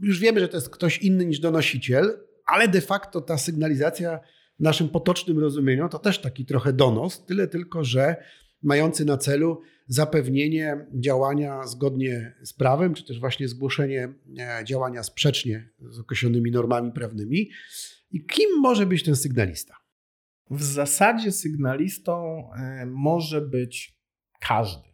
już 0.00 0.20
wiemy, 0.20 0.40
że 0.40 0.48
to 0.48 0.56
jest 0.56 0.70
ktoś 0.70 0.98
inny 0.98 1.26
niż 1.26 1.40
donosiciel, 1.40 2.20
ale 2.46 2.68
de 2.68 2.80
facto 2.80 3.20
ta 3.20 3.38
sygnalizacja 3.38 4.20
w 4.58 4.62
naszym 4.62 4.88
potocznym 4.88 5.38
rozumieniu 5.38 5.88
to 5.88 5.98
też 5.98 6.20
taki 6.20 6.46
trochę 6.46 6.72
donos, 6.72 7.24
tyle 7.24 7.48
tylko, 7.48 7.84
że 7.84 8.16
mający 8.62 9.04
na 9.04 9.16
celu 9.16 9.60
zapewnienie 9.86 10.86
działania 10.94 11.66
zgodnie 11.66 12.34
z 12.42 12.52
prawem, 12.52 12.94
czy 12.94 13.04
też 13.04 13.20
właśnie 13.20 13.48
zgłoszenie 13.48 14.14
e, 14.38 14.64
działania 14.64 15.02
sprzecznie 15.02 15.70
z 15.90 15.98
określonymi 15.98 16.50
normami 16.50 16.92
prawnymi. 16.92 17.50
I 18.10 18.26
kim 18.26 18.60
może 18.60 18.86
być 18.86 19.02
ten 19.02 19.16
sygnalista? 19.16 19.74
W 20.50 20.62
zasadzie 20.62 21.32
sygnalistą 21.32 22.44
e, 22.52 22.86
może 22.86 23.40
być 23.40 23.98
każdy. 24.40 24.93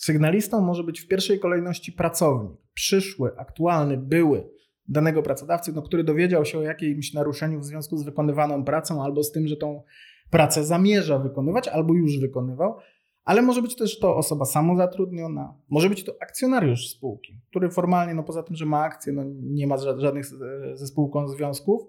Sygnalistą 0.00 0.60
może 0.60 0.84
być 0.84 1.00
w 1.00 1.08
pierwszej 1.08 1.40
kolejności 1.40 1.92
pracownik, 1.92 2.58
przyszły, 2.74 3.30
aktualny, 3.36 3.96
były 3.96 4.50
danego 4.88 5.22
pracodawcy, 5.22 5.72
no, 5.72 5.82
który 5.82 6.04
dowiedział 6.04 6.44
się 6.44 6.58
o 6.58 6.62
jakimś 6.62 7.14
naruszeniu 7.14 7.60
w 7.60 7.64
związku 7.64 7.96
z 7.96 8.04
wykonywaną 8.04 8.64
pracą 8.64 9.04
albo 9.04 9.22
z 9.22 9.32
tym, 9.32 9.46
że 9.46 9.56
tą 9.56 9.82
pracę 10.30 10.64
zamierza 10.64 11.18
wykonywać 11.18 11.68
albo 11.68 11.94
już 11.94 12.20
wykonywał, 12.20 12.76
ale 13.24 13.42
może 13.42 13.62
być 13.62 13.76
też 13.76 13.98
to 13.98 14.16
osoba 14.16 14.44
samozatrudniona, 14.44 15.54
może 15.68 15.88
być 15.88 16.04
to 16.04 16.12
akcjonariusz 16.20 16.88
spółki, 16.88 17.40
który 17.50 17.70
formalnie, 17.70 18.14
no 18.14 18.22
poza 18.22 18.42
tym, 18.42 18.56
że 18.56 18.66
ma 18.66 18.82
akcje, 18.82 19.12
no 19.12 19.22
nie 19.40 19.66
ma 19.66 19.76
żadnych 19.78 20.26
ze 20.74 20.86
spółką 20.86 21.28
związków. 21.28 21.80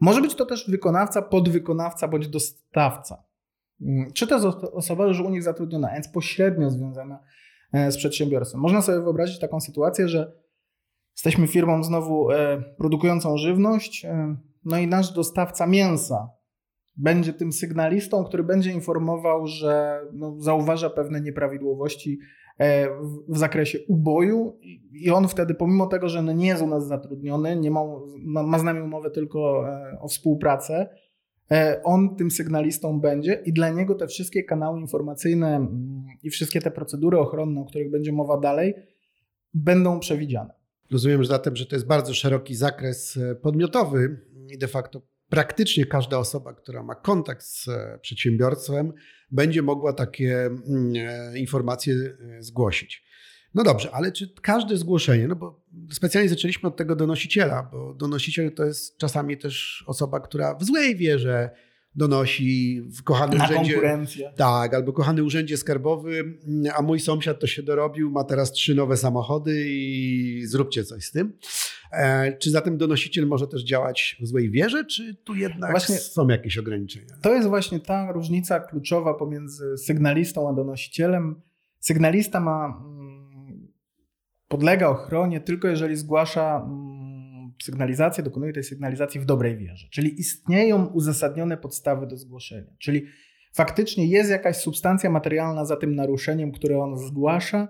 Może 0.00 0.20
być 0.20 0.34
to 0.34 0.46
też 0.46 0.70
wykonawca, 0.70 1.22
podwykonawca 1.22 2.08
bądź 2.08 2.28
dostawca. 2.28 3.24
Mm, 3.80 4.12
czy 4.12 4.26
to 4.26 4.60
osoba 4.72 5.06
już 5.06 5.20
u 5.20 5.30
nich 5.30 5.42
zatrudniona, 5.42 5.92
więc 5.92 6.08
pośrednio 6.08 6.70
związana 6.70 7.18
z 7.90 7.96
przedsiębiorstwem. 7.96 8.60
Można 8.60 8.82
sobie 8.82 9.00
wyobrazić 9.00 9.38
taką 9.38 9.60
sytuację, 9.60 10.08
że 10.08 10.32
jesteśmy 11.16 11.46
firmą 11.46 11.82
znowu 11.84 12.30
e, 12.30 12.62
produkującą 12.78 13.36
żywność, 13.36 14.04
e, 14.04 14.36
no 14.64 14.78
i 14.78 14.86
nasz 14.86 15.12
dostawca 15.12 15.66
mięsa 15.66 16.30
będzie 16.96 17.32
tym 17.32 17.52
sygnalistą, 17.52 18.24
który 18.24 18.44
będzie 18.44 18.72
informował, 18.72 19.46
że 19.46 20.00
no, 20.12 20.36
zauważa 20.38 20.90
pewne 20.90 21.20
nieprawidłowości 21.20 22.18
w 23.28 23.38
zakresie 23.38 23.78
uboju 23.88 24.58
i 24.92 25.10
on 25.10 25.28
wtedy, 25.28 25.54
pomimo 25.54 25.86
tego, 25.86 26.08
że 26.08 26.22
no 26.22 26.32
nie 26.32 26.46
jest 26.46 26.62
u 26.62 26.66
nas 26.66 26.86
zatrudniony, 26.86 27.56
nie 27.56 27.70
ma, 27.70 27.80
ma 28.24 28.58
z 28.58 28.62
nami 28.62 28.80
umowę 28.80 29.10
tylko 29.10 29.64
o 30.00 30.08
współpracę, 30.08 30.86
E, 30.86 31.05
on 31.84 32.16
tym 32.16 32.30
sygnalistą 32.30 33.00
będzie 33.00 33.42
i 33.46 33.52
dla 33.52 33.70
niego 33.70 33.94
te 33.94 34.06
wszystkie 34.06 34.44
kanały 34.44 34.80
informacyjne 34.80 35.56
mm, 35.56 36.04
i 36.22 36.30
wszystkie 36.30 36.60
te 36.60 36.70
procedury 36.70 37.18
ochronne, 37.18 37.60
o 37.60 37.64
których 37.64 37.90
będzie 37.90 38.12
mowa 38.12 38.40
dalej, 38.40 38.74
będą 39.54 40.00
przewidziane. 40.00 40.54
Rozumiem 40.90 41.22
że 41.22 41.28
zatem, 41.28 41.56
że 41.56 41.66
to 41.66 41.76
jest 41.76 41.86
bardzo 41.86 42.14
szeroki 42.14 42.54
zakres 42.54 43.16
e, 43.16 43.34
podmiotowy 43.34 44.20
i 44.48 44.58
de 44.58 44.68
facto 44.68 45.02
praktycznie 45.28 45.86
każda 45.86 46.18
osoba, 46.18 46.54
która 46.54 46.82
ma 46.82 46.94
kontakt 46.94 47.42
z 47.42 47.68
e, 47.68 47.98
przedsiębiorstwem, 48.02 48.92
będzie 49.30 49.62
mogła 49.62 49.92
takie 49.92 50.46
mm, 50.46 50.92
informacje 51.36 51.94
zgłosić. 52.38 53.06
No 53.56 53.64
dobrze, 53.64 53.90
ale 53.94 54.12
czy 54.12 54.34
każde 54.42 54.76
zgłoszenie, 54.76 55.28
no 55.28 55.36
bo 55.36 55.60
specjalnie 55.92 56.28
zaczęliśmy 56.28 56.68
od 56.68 56.76
tego 56.76 56.96
donosiciela, 56.96 57.68
bo 57.72 57.94
donosiciel 57.94 58.52
to 58.52 58.64
jest 58.64 58.98
czasami 58.98 59.36
też 59.36 59.84
osoba, 59.86 60.20
która 60.20 60.54
w 60.54 60.64
złej 60.64 60.96
wierze 60.96 61.50
donosi 61.94 62.82
w 62.82 63.02
kochanym 63.02 63.38
Na 63.38 63.44
urzędzie. 63.44 63.72
konkurencję. 63.72 64.32
Tak, 64.36 64.74
albo 64.74 64.92
kochany 64.92 65.24
urzędzie 65.24 65.56
skarbowy, 65.56 66.38
a 66.74 66.82
mój 66.82 67.00
sąsiad 67.00 67.40
to 67.40 67.46
się 67.46 67.62
dorobił, 67.62 68.10
ma 68.10 68.24
teraz 68.24 68.52
trzy 68.52 68.74
nowe 68.74 68.96
samochody 68.96 69.64
i 69.68 70.42
zróbcie 70.46 70.84
coś 70.84 71.04
z 71.04 71.10
tym. 71.10 71.32
E, 71.92 72.32
czy 72.38 72.50
zatem 72.50 72.78
donosiciel 72.78 73.26
może 73.26 73.46
też 73.46 73.62
działać 73.64 74.16
w 74.20 74.26
złej 74.26 74.50
wierze, 74.50 74.84
czy 74.84 75.14
tu 75.14 75.34
jednak 75.34 75.70
właśnie 75.70 75.96
są 75.96 76.28
jakieś 76.28 76.58
ograniczenia? 76.58 77.14
To 77.22 77.34
jest 77.34 77.48
właśnie 77.48 77.80
ta 77.80 78.12
różnica 78.12 78.60
kluczowa 78.60 79.14
pomiędzy 79.14 79.78
sygnalistą 79.78 80.48
a 80.48 80.52
donosicielem. 80.52 81.40
Sygnalista 81.80 82.40
ma 82.40 82.66
mm, 82.66 83.05
podlega 84.48 84.88
ochronie 84.88 85.40
tylko 85.40 85.68
jeżeli 85.68 85.96
zgłasza 85.96 86.56
mm, 86.56 87.52
sygnalizację, 87.62 88.24
dokonuje 88.24 88.52
tej 88.52 88.64
sygnalizacji 88.64 89.20
w 89.20 89.24
dobrej 89.24 89.56
wierze. 89.56 89.88
Czyli 89.90 90.20
istnieją 90.20 90.86
uzasadnione 90.86 91.56
podstawy 91.56 92.06
do 92.06 92.16
zgłoszenia. 92.16 92.72
Czyli 92.78 93.06
faktycznie 93.54 94.06
jest 94.06 94.30
jakaś 94.30 94.56
substancja 94.56 95.10
materialna 95.10 95.64
za 95.64 95.76
tym 95.76 95.94
naruszeniem, 95.94 96.52
które 96.52 96.78
on 96.78 96.98
zgłasza 96.98 97.68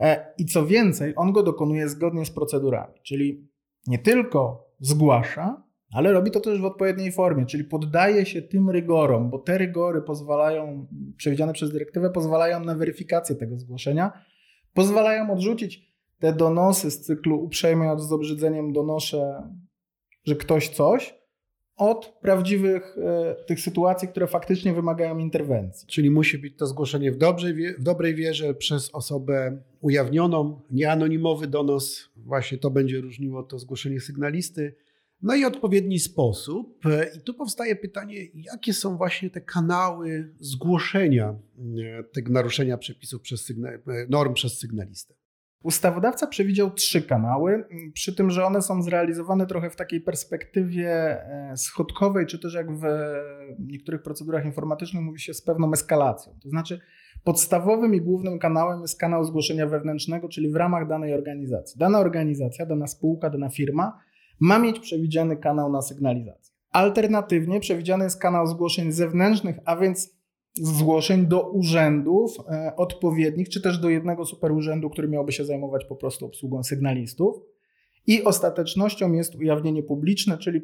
e, 0.00 0.34
i 0.38 0.46
co 0.46 0.66
więcej, 0.66 1.12
on 1.16 1.32
go 1.32 1.42
dokonuje 1.42 1.88
zgodnie 1.88 2.24
z 2.24 2.30
procedurami. 2.30 2.94
Czyli 3.02 3.48
nie 3.86 3.98
tylko 3.98 4.66
zgłasza, 4.80 5.66
ale 5.92 6.12
robi 6.12 6.30
to 6.30 6.40
też 6.40 6.60
w 6.60 6.64
odpowiedniej 6.64 7.12
formie, 7.12 7.46
czyli 7.46 7.64
poddaje 7.64 8.26
się 8.26 8.42
tym 8.42 8.70
rygorom, 8.70 9.30
bo 9.30 9.38
te 9.38 9.58
rygory 9.58 10.02
pozwalają, 10.02 10.86
przewidziane 11.16 11.52
przez 11.52 11.72
dyrektywę, 11.72 12.10
pozwalają 12.10 12.64
na 12.64 12.74
weryfikację 12.74 13.36
tego 13.36 13.58
zgłoszenia, 13.58 14.12
pozwalają 14.74 15.30
odrzucić 15.30 15.95
te 16.18 16.32
donosy 16.32 16.90
z 16.90 17.00
cyklu 17.00 17.44
uprzejmie 17.44 17.98
z 17.98 18.12
obrzydzeniem 18.12 18.72
donoszę, 18.72 19.50
że 20.24 20.36
ktoś 20.36 20.68
coś, 20.68 21.14
od 21.76 22.18
prawdziwych 22.20 22.96
e, 22.98 23.34
tych 23.46 23.60
sytuacji, 23.60 24.08
które 24.08 24.26
faktycznie 24.26 24.72
wymagają 24.72 25.18
interwencji. 25.18 25.88
Czyli 25.88 26.10
musi 26.10 26.38
być 26.38 26.56
to 26.56 26.66
zgłoszenie 26.66 27.12
w, 27.12 27.16
dobrej, 27.16 27.74
w 27.78 27.82
dobrej 27.82 28.14
wierze 28.14 28.54
przez 28.54 28.94
osobę 28.94 29.62
ujawnioną, 29.80 30.60
nieanonimowy 30.70 31.46
donos, 31.46 32.10
właśnie 32.16 32.58
to 32.58 32.70
będzie 32.70 33.00
różniło 33.00 33.42
to 33.42 33.58
zgłoszenie 33.58 34.00
sygnalisty. 34.00 34.74
No 35.22 35.34
i 35.34 35.44
odpowiedni 35.44 35.98
sposób. 35.98 36.84
I 37.16 37.20
tu 37.20 37.34
powstaje 37.34 37.76
pytanie, 37.76 38.16
jakie 38.34 38.72
są 38.72 38.96
właśnie 38.96 39.30
te 39.30 39.40
kanały 39.40 40.34
zgłoszenia 40.40 41.34
e, 41.98 42.04
tego 42.04 42.32
naruszenia 42.32 42.78
przepisów 42.78 43.22
przez 43.22 43.50
e, 43.50 43.54
norm 44.08 44.34
przez 44.34 44.58
sygnalistę? 44.58 45.14
Ustawodawca 45.62 46.26
przewidział 46.26 46.70
trzy 46.70 47.02
kanały, 47.02 47.68
przy 47.94 48.14
tym, 48.14 48.30
że 48.30 48.44
one 48.44 48.62
są 48.62 48.82
zrealizowane 48.82 49.46
trochę 49.46 49.70
w 49.70 49.76
takiej 49.76 50.00
perspektywie 50.00 50.90
e, 50.90 51.56
schodkowej, 51.56 52.26
czy 52.26 52.38
też 52.38 52.54
jak 52.54 52.78
w 52.78 52.82
niektórych 53.58 54.02
procedurach 54.02 54.44
informatycznych 54.44 55.02
mówi 55.02 55.20
się 55.20 55.34
z 55.34 55.42
pewną 55.42 55.72
eskalacją. 55.72 56.38
To 56.42 56.48
znaczy, 56.48 56.80
podstawowym 57.24 57.94
i 57.94 58.00
głównym 58.00 58.38
kanałem 58.38 58.80
jest 58.80 58.98
kanał 59.00 59.24
zgłoszenia 59.24 59.66
wewnętrznego, 59.66 60.28
czyli 60.28 60.50
w 60.50 60.56
ramach 60.56 60.88
danej 60.88 61.14
organizacji. 61.14 61.78
Dana 61.78 61.98
organizacja, 61.98 62.66
dana 62.66 62.86
spółka, 62.86 63.30
dana 63.30 63.48
firma 63.48 64.00
ma 64.40 64.58
mieć 64.58 64.80
przewidziany 64.80 65.36
kanał 65.36 65.72
na 65.72 65.82
sygnalizację. 65.82 66.54
Alternatywnie 66.70 67.60
przewidziany 67.60 68.04
jest 68.04 68.20
kanał 68.20 68.46
zgłoszeń 68.46 68.92
zewnętrznych, 68.92 69.56
a 69.64 69.76
więc 69.76 70.15
zgłoszeń 70.62 71.26
do 71.26 71.50
urzędów 71.50 72.36
e, 72.48 72.76
odpowiednich, 72.76 73.48
czy 73.48 73.60
też 73.60 73.78
do 73.78 73.88
jednego 73.88 74.24
superurzędu, 74.24 74.90
który 74.90 75.08
miałby 75.08 75.32
się 75.32 75.44
zajmować 75.44 75.84
po 75.84 75.96
prostu 75.96 76.26
obsługą 76.26 76.62
sygnalistów. 76.62 77.36
I 78.06 78.24
ostatecznością 78.24 79.12
jest 79.12 79.34
ujawnienie 79.34 79.82
publiczne, 79.82 80.38
czyli 80.38 80.60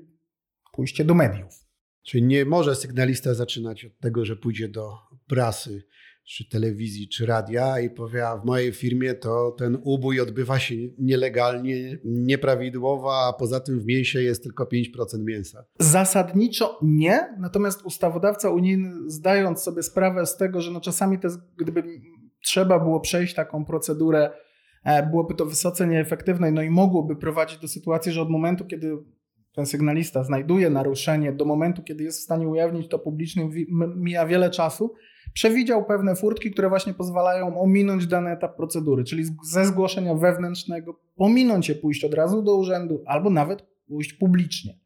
pójście 0.72 1.04
do 1.04 1.14
mediów. 1.14 1.66
Czyli 2.02 2.22
nie 2.22 2.44
może 2.44 2.74
sygnalista 2.74 3.34
zaczynać 3.34 3.84
od 3.84 3.98
tego, 3.98 4.24
że 4.24 4.36
pójdzie 4.36 4.68
do 4.68 4.92
prasy 5.26 5.82
czy 6.24 6.48
telewizji, 6.48 7.08
czy 7.08 7.26
radia 7.26 7.80
i 7.80 7.90
powie, 7.90 8.28
a 8.28 8.36
w 8.36 8.44
mojej 8.44 8.72
firmie 8.72 9.14
to 9.14 9.50
ten 9.58 9.78
ubój 9.84 10.20
odbywa 10.20 10.58
się 10.58 10.74
nielegalnie, 10.98 11.98
nieprawidłowo, 12.04 13.26
a 13.26 13.32
poza 13.32 13.60
tym 13.60 13.80
w 13.80 13.86
mięsie 13.86 14.22
jest 14.22 14.42
tylko 14.42 14.64
5% 14.64 14.78
mięsa. 15.24 15.64
Zasadniczo 15.78 16.78
nie, 16.82 17.36
natomiast 17.38 17.82
ustawodawca 17.82 18.50
unijny 18.50 18.90
zdając 19.06 19.62
sobie 19.62 19.82
sprawę 19.82 20.26
z 20.26 20.36
tego, 20.36 20.60
że 20.60 20.70
no 20.70 20.80
czasami 20.80 21.18
to, 21.18 21.28
gdyby 21.56 21.82
trzeba 22.44 22.78
było 22.78 23.00
przejść 23.00 23.34
taką 23.34 23.64
procedurę, 23.64 24.30
e, 24.84 25.06
byłoby 25.06 25.34
to 25.34 25.46
wysoce 25.46 25.86
nieefektywne 25.86 26.50
no 26.50 26.62
i 26.62 26.70
mogłoby 26.70 27.16
prowadzić 27.16 27.58
do 27.58 27.68
sytuacji, 27.68 28.12
że 28.12 28.22
od 28.22 28.30
momentu, 28.30 28.64
kiedy 28.64 28.96
ten 29.54 29.66
sygnalista 29.66 30.24
znajduje 30.24 30.70
naruszenie, 30.70 31.32
do 31.32 31.44
momentu, 31.44 31.82
kiedy 31.82 32.04
jest 32.04 32.18
w 32.18 32.22
stanie 32.22 32.48
ujawnić 32.48 32.88
to 32.88 32.98
publicznie, 32.98 33.50
mija 33.96 34.26
wiele 34.26 34.50
czasu, 34.50 34.94
przewidział 35.32 35.84
pewne 35.84 36.16
furtki, 36.16 36.50
które 36.50 36.68
właśnie 36.68 36.94
pozwalają 36.94 37.60
ominąć 37.60 38.06
dany 38.06 38.30
etap 38.30 38.56
procedury, 38.56 39.04
czyli 39.04 39.24
ze 39.44 39.66
zgłoszenia 39.66 40.14
wewnętrznego 40.14 41.00
pominąć 41.16 41.68
je, 41.68 41.74
pójść 41.74 42.04
od 42.04 42.14
razu 42.14 42.42
do 42.42 42.56
urzędu 42.56 43.02
albo 43.06 43.30
nawet 43.30 43.66
pójść 43.86 44.12
publicznie. 44.12 44.78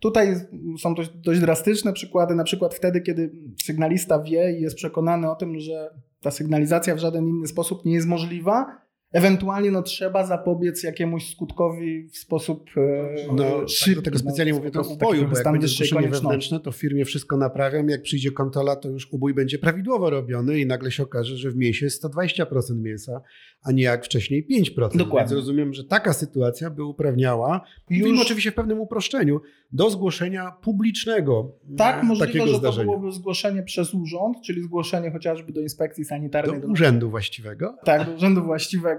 Tutaj 0.00 0.34
są 0.80 0.94
dość 1.14 1.40
drastyczne 1.40 1.92
przykłady, 1.92 2.34
na 2.34 2.44
przykład 2.44 2.74
wtedy, 2.74 3.00
kiedy 3.00 3.32
sygnalista 3.62 4.22
wie 4.22 4.58
i 4.58 4.62
jest 4.62 4.76
przekonany 4.76 5.30
o 5.30 5.34
tym, 5.34 5.60
że 5.60 5.90
ta 6.20 6.30
sygnalizacja 6.30 6.94
w 6.94 6.98
żaden 6.98 7.28
inny 7.28 7.46
sposób 7.46 7.84
nie 7.84 7.94
jest 7.94 8.06
możliwa, 8.06 8.85
Ewentualnie 9.12 9.70
no, 9.70 9.82
trzeba 9.82 10.26
zapobiec 10.26 10.82
jakiemuś 10.82 11.30
skutkowi 11.30 12.08
w 12.08 12.16
sposób 12.16 12.70
e, 12.76 13.14
no, 13.32 13.68
szybki. 13.68 13.94
Tak, 13.94 13.94
do 13.94 14.02
tego 14.02 14.18
specjalnie 14.18 14.52
no, 14.52 14.58
mówię 14.58 14.70
to 14.70 14.82
uboju, 14.82 15.28
bo 15.28 15.36
jak 15.36 15.52
będzie 15.52 15.68
zgłoszenie 15.68 16.08
wewnętrzne, 16.08 16.60
to 16.60 16.72
w 16.72 16.76
firmie 16.76 17.04
wszystko 17.04 17.36
naprawiam. 17.36 17.88
Jak 17.88 18.02
przyjdzie 18.02 18.32
kontrola, 18.32 18.76
to 18.76 18.88
już 18.88 19.12
ubój 19.12 19.34
będzie 19.34 19.58
prawidłowo 19.58 20.10
robiony 20.10 20.60
i 20.60 20.66
nagle 20.66 20.90
się 20.90 21.02
okaże, 21.02 21.36
że 21.36 21.50
w 21.50 21.56
mięsie 21.56 21.86
jest 21.86 22.04
120% 22.04 22.46
mięsa, 22.76 23.20
a 23.62 23.72
nie 23.72 23.82
jak 23.82 24.04
wcześniej 24.04 24.46
5%. 24.50 24.96
Dokładnie. 24.96 25.18
Więc 25.18 25.32
rozumiem, 25.32 25.74
że 25.74 25.84
taka 25.84 26.12
sytuacja 26.12 26.70
by 26.70 26.84
uprawniała, 26.84 27.60
już... 27.90 28.00
mówimy 28.00 28.22
oczywiście 28.22 28.50
w 28.50 28.54
pewnym 28.54 28.80
uproszczeniu, 28.80 29.40
do 29.72 29.90
zgłoszenia 29.90 30.52
publicznego 30.62 31.52
Tak, 31.76 32.02
e, 32.02 32.06
możliwe, 32.06 32.26
takiego 32.26 32.46
że 32.46 32.58
zdarzenia. 32.58 32.92
to 32.92 32.98
byłoby 32.98 33.16
zgłoszenie 33.16 33.62
przez 33.62 33.94
urząd, 33.94 34.36
czyli 34.46 34.62
zgłoszenie 34.62 35.10
chociażby 35.10 35.52
do 35.52 35.60
inspekcji 35.60 36.04
sanitarnej. 36.04 36.60
Do, 36.60 36.66
do 36.66 36.72
urzędu 36.72 37.10
właściwego? 37.10 37.76
Tak, 37.84 38.06
do 38.06 38.12
urzędu 38.12 38.42
właściwego 38.42 38.95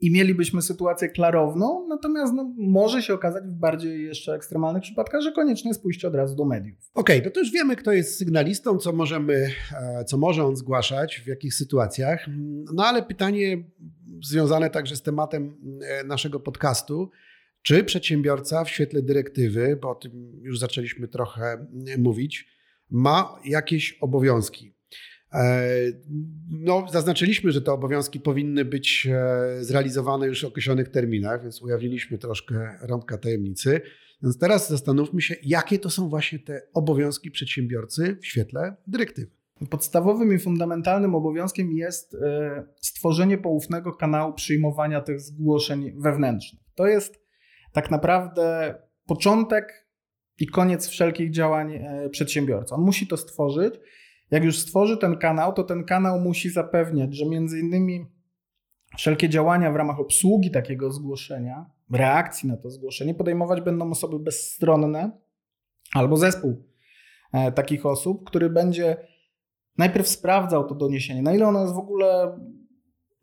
i 0.00 0.12
mielibyśmy 0.12 0.62
sytuację 0.62 1.08
klarowną, 1.08 1.86
natomiast 1.88 2.32
no, 2.32 2.54
może 2.58 3.02
się 3.02 3.14
okazać 3.14 3.44
w 3.44 3.54
bardziej 3.54 4.04
jeszcze 4.04 4.34
ekstremalnych 4.34 4.82
przypadkach, 4.82 5.20
że 5.20 5.32
konieczne 5.32 5.70
jest 5.70 5.82
pójście 5.82 6.08
od 6.08 6.14
razu 6.14 6.36
do 6.36 6.44
mediów. 6.44 6.78
Okej, 6.94 7.20
okay, 7.20 7.30
to 7.30 7.40
już 7.40 7.52
wiemy, 7.52 7.76
kto 7.76 7.92
jest 7.92 8.18
sygnalistą, 8.18 8.78
co 8.78 8.92
możemy, 8.92 9.50
e, 9.72 10.04
co 10.04 10.18
może 10.18 10.44
on 10.44 10.56
zgłaszać, 10.56 11.20
w 11.24 11.26
jakich 11.26 11.54
sytuacjach. 11.54 12.26
No 12.74 12.84
ale 12.86 13.02
pytanie 13.02 13.64
związane 14.22 14.70
także 14.70 14.96
z 14.96 15.02
tematem 15.02 15.56
e, 15.82 16.04
naszego 16.04 16.40
podcastu, 16.40 17.10
czy 17.62 17.84
przedsiębiorca 17.84 18.64
w 18.64 18.70
świetle 18.70 19.02
dyrektywy, 19.02 19.78
bo 19.82 19.90
o 19.90 19.94
tym 19.94 20.40
już 20.42 20.58
zaczęliśmy 20.58 21.08
trochę 21.08 21.66
mówić, 21.98 22.48
ma 22.90 23.40
jakieś 23.44 23.98
obowiązki. 24.00 24.74
E, 25.34 25.72
no, 26.50 26.86
zaznaczyliśmy, 26.92 27.52
że 27.52 27.62
te 27.62 27.72
obowiązki 27.72 28.20
powinny 28.20 28.64
być 28.64 29.08
e, 29.10 29.64
zrealizowane 29.64 30.26
już 30.26 30.42
w 30.42 30.44
określonych 30.44 30.88
terminach, 30.88 31.42
więc 31.42 31.62
ujawniliśmy 31.62 32.18
troszkę 32.18 32.78
rąbka 32.82 33.18
tajemnicy. 33.18 33.80
Więc 34.22 34.38
teraz 34.38 34.68
zastanówmy 34.68 35.20
się, 35.20 35.36
jakie 35.42 35.78
to 35.78 35.90
są 35.90 36.08
właśnie 36.08 36.38
te 36.38 36.62
obowiązki 36.74 37.30
przedsiębiorcy 37.30 38.16
w 38.22 38.26
świetle 38.26 38.76
dyrektywy. 38.86 39.30
Podstawowym 39.70 40.34
i 40.34 40.38
fundamentalnym 40.38 41.14
obowiązkiem 41.14 41.72
jest 41.72 42.14
e, 42.14 42.64
stworzenie 42.80 43.38
poufnego 43.38 43.92
kanału 43.92 44.34
przyjmowania 44.34 45.00
tych 45.00 45.20
zgłoszeń 45.20 45.92
wewnętrznych. 45.96 46.62
To 46.74 46.86
jest 46.86 47.20
tak 47.72 47.90
naprawdę 47.90 48.74
początek 49.06 49.86
i 50.38 50.46
koniec 50.46 50.88
wszelkich 50.88 51.30
działań 51.30 51.84
przedsiębiorcy. 52.10 52.74
On 52.74 52.80
musi 52.80 53.06
to 53.06 53.16
stworzyć 53.16 53.74
jak 54.30 54.44
już 54.44 54.58
stworzy 54.58 54.96
ten 54.96 55.16
kanał, 55.16 55.52
to 55.52 55.64
ten 55.64 55.84
kanał 55.84 56.20
musi 56.20 56.50
zapewniać, 56.50 57.16
że 57.16 57.26
między 57.26 57.60
innymi 57.60 58.06
wszelkie 58.96 59.28
działania 59.28 59.72
w 59.72 59.76
ramach 59.76 60.00
obsługi 60.00 60.50
takiego 60.50 60.92
zgłoszenia, 60.92 61.70
reakcji 61.92 62.48
na 62.48 62.56
to 62.56 62.70
zgłoszenie 62.70 63.14
podejmować 63.14 63.60
będą 63.60 63.90
osoby 63.90 64.18
bezstronne 64.18 65.10
albo 65.94 66.16
zespół 66.16 66.64
e, 67.32 67.52
takich 67.52 67.86
osób, 67.86 68.24
który 68.24 68.50
będzie 68.50 68.96
najpierw 69.78 70.08
sprawdzał 70.08 70.68
to 70.68 70.74
doniesienie, 70.74 71.22
na 71.22 71.34
ile 71.34 71.48
ono 71.48 71.60
jest 71.62 71.74
w 71.74 71.78
ogóle 71.78 72.38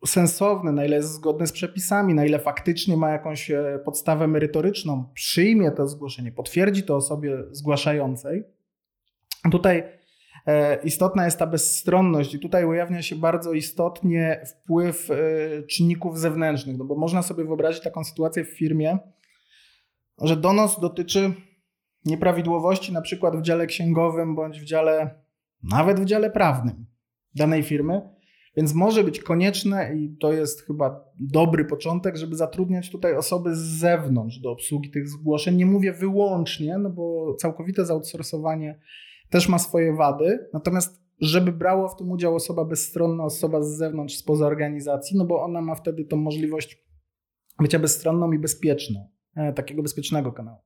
sensowne, 0.06 0.72
na 0.72 0.84
ile 0.84 0.96
jest 0.96 1.12
zgodne 1.12 1.46
z 1.46 1.52
przepisami, 1.52 2.14
na 2.14 2.24
ile 2.24 2.38
faktycznie 2.38 2.96
ma 2.96 3.10
jakąś 3.10 3.50
e, 3.50 3.80
podstawę 3.84 4.26
merytoryczną, 4.26 5.04
przyjmie 5.14 5.70
to 5.70 5.88
zgłoszenie, 5.88 6.32
potwierdzi 6.32 6.82
to 6.82 6.96
osobie 6.96 7.38
zgłaszającej. 7.50 8.44
Tutaj 9.50 9.97
istotna 10.84 11.24
jest 11.24 11.38
ta 11.38 11.46
bezstronność 11.46 12.34
i 12.34 12.38
tutaj 12.38 12.64
ujawnia 12.64 13.02
się 13.02 13.16
bardzo 13.16 13.52
istotnie 13.52 14.42
wpływ 14.46 15.10
e, 15.10 15.16
czynników 15.62 16.18
zewnętrznych, 16.18 16.78
no 16.78 16.84
bo 16.84 16.96
można 16.96 17.22
sobie 17.22 17.44
wyobrazić 17.44 17.82
taką 17.82 18.04
sytuację 18.04 18.44
w 18.44 18.58
firmie, 18.58 18.98
że 20.22 20.36
donos 20.36 20.80
dotyczy 20.80 21.32
nieprawidłowości 22.04 22.92
na 22.92 23.00
przykład 23.00 23.36
w 23.36 23.42
dziale 23.42 23.66
księgowym 23.66 24.34
bądź 24.34 24.60
w 24.60 24.64
dziale, 24.64 25.10
nawet 25.62 26.00
w 26.00 26.04
dziale 26.04 26.30
prawnym 26.30 26.86
danej 27.34 27.62
firmy, 27.62 28.00
więc 28.56 28.74
może 28.74 29.04
być 29.04 29.20
konieczne 29.20 29.96
i 29.96 30.16
to 30.20 30.32
jest 30.32 30.66
chyba 30.66 31.04
dobry 31.20 31.64
początek, 31.64 32.16
żeby 32.16 32.36
zatrudniać 32.36 32.90
tutaj 32.90 33.14
osoby 33.14 33.54
z 33.54 33.58
zewnątrz 33.58 34.38
do 34.38 34.50
obsługi 34.50 34.90
tych 34.90 35.08
zgłoszeń. 35.08 35.56
Nie 35.56 35.66
mówię 35.66 35.92
wyłącznie, 35.92 36.78
no 36.78 36.90
bo 36.90 37.34
całkowite 37.34 37.84
zoutsourcowanie 37.86 38.78
też 39.30 39.48
ma 39.48 39.58
swoje 39.58 39.96
wady, 39.96 40.48
natomiast 40.52 41.02
żeby 41.20 41.52
brało 41.52 41.88
w 41.88 41.96
tym 41.96 42.10
udział 42.10 42.34
osoba 42.34 42.64
bezstronna, 42.64 43.24
osoba 43.24 43.62
z 43.62 43.76
zewnątrz, 43.76 44.16
spoza 44.16 44.46
organizacji, 44.46 45.16
no 45.16 45.24
bo 45.24 45.42
ona 45.42 45.60
ma 45.60 45.74
wtedy 45.74 46.04
tą 46.04 46.16
możliwość 46.16 46.84
bycia 47.60 47.78
bezstronną 47.78 48.32
i 48.32 48.38
bezpieczną, 48.38 49.10
e, 49.36 49.52
takiego 49.52 49.82
bezpiecznego 49.82 50.32
kanału 50.32 50.58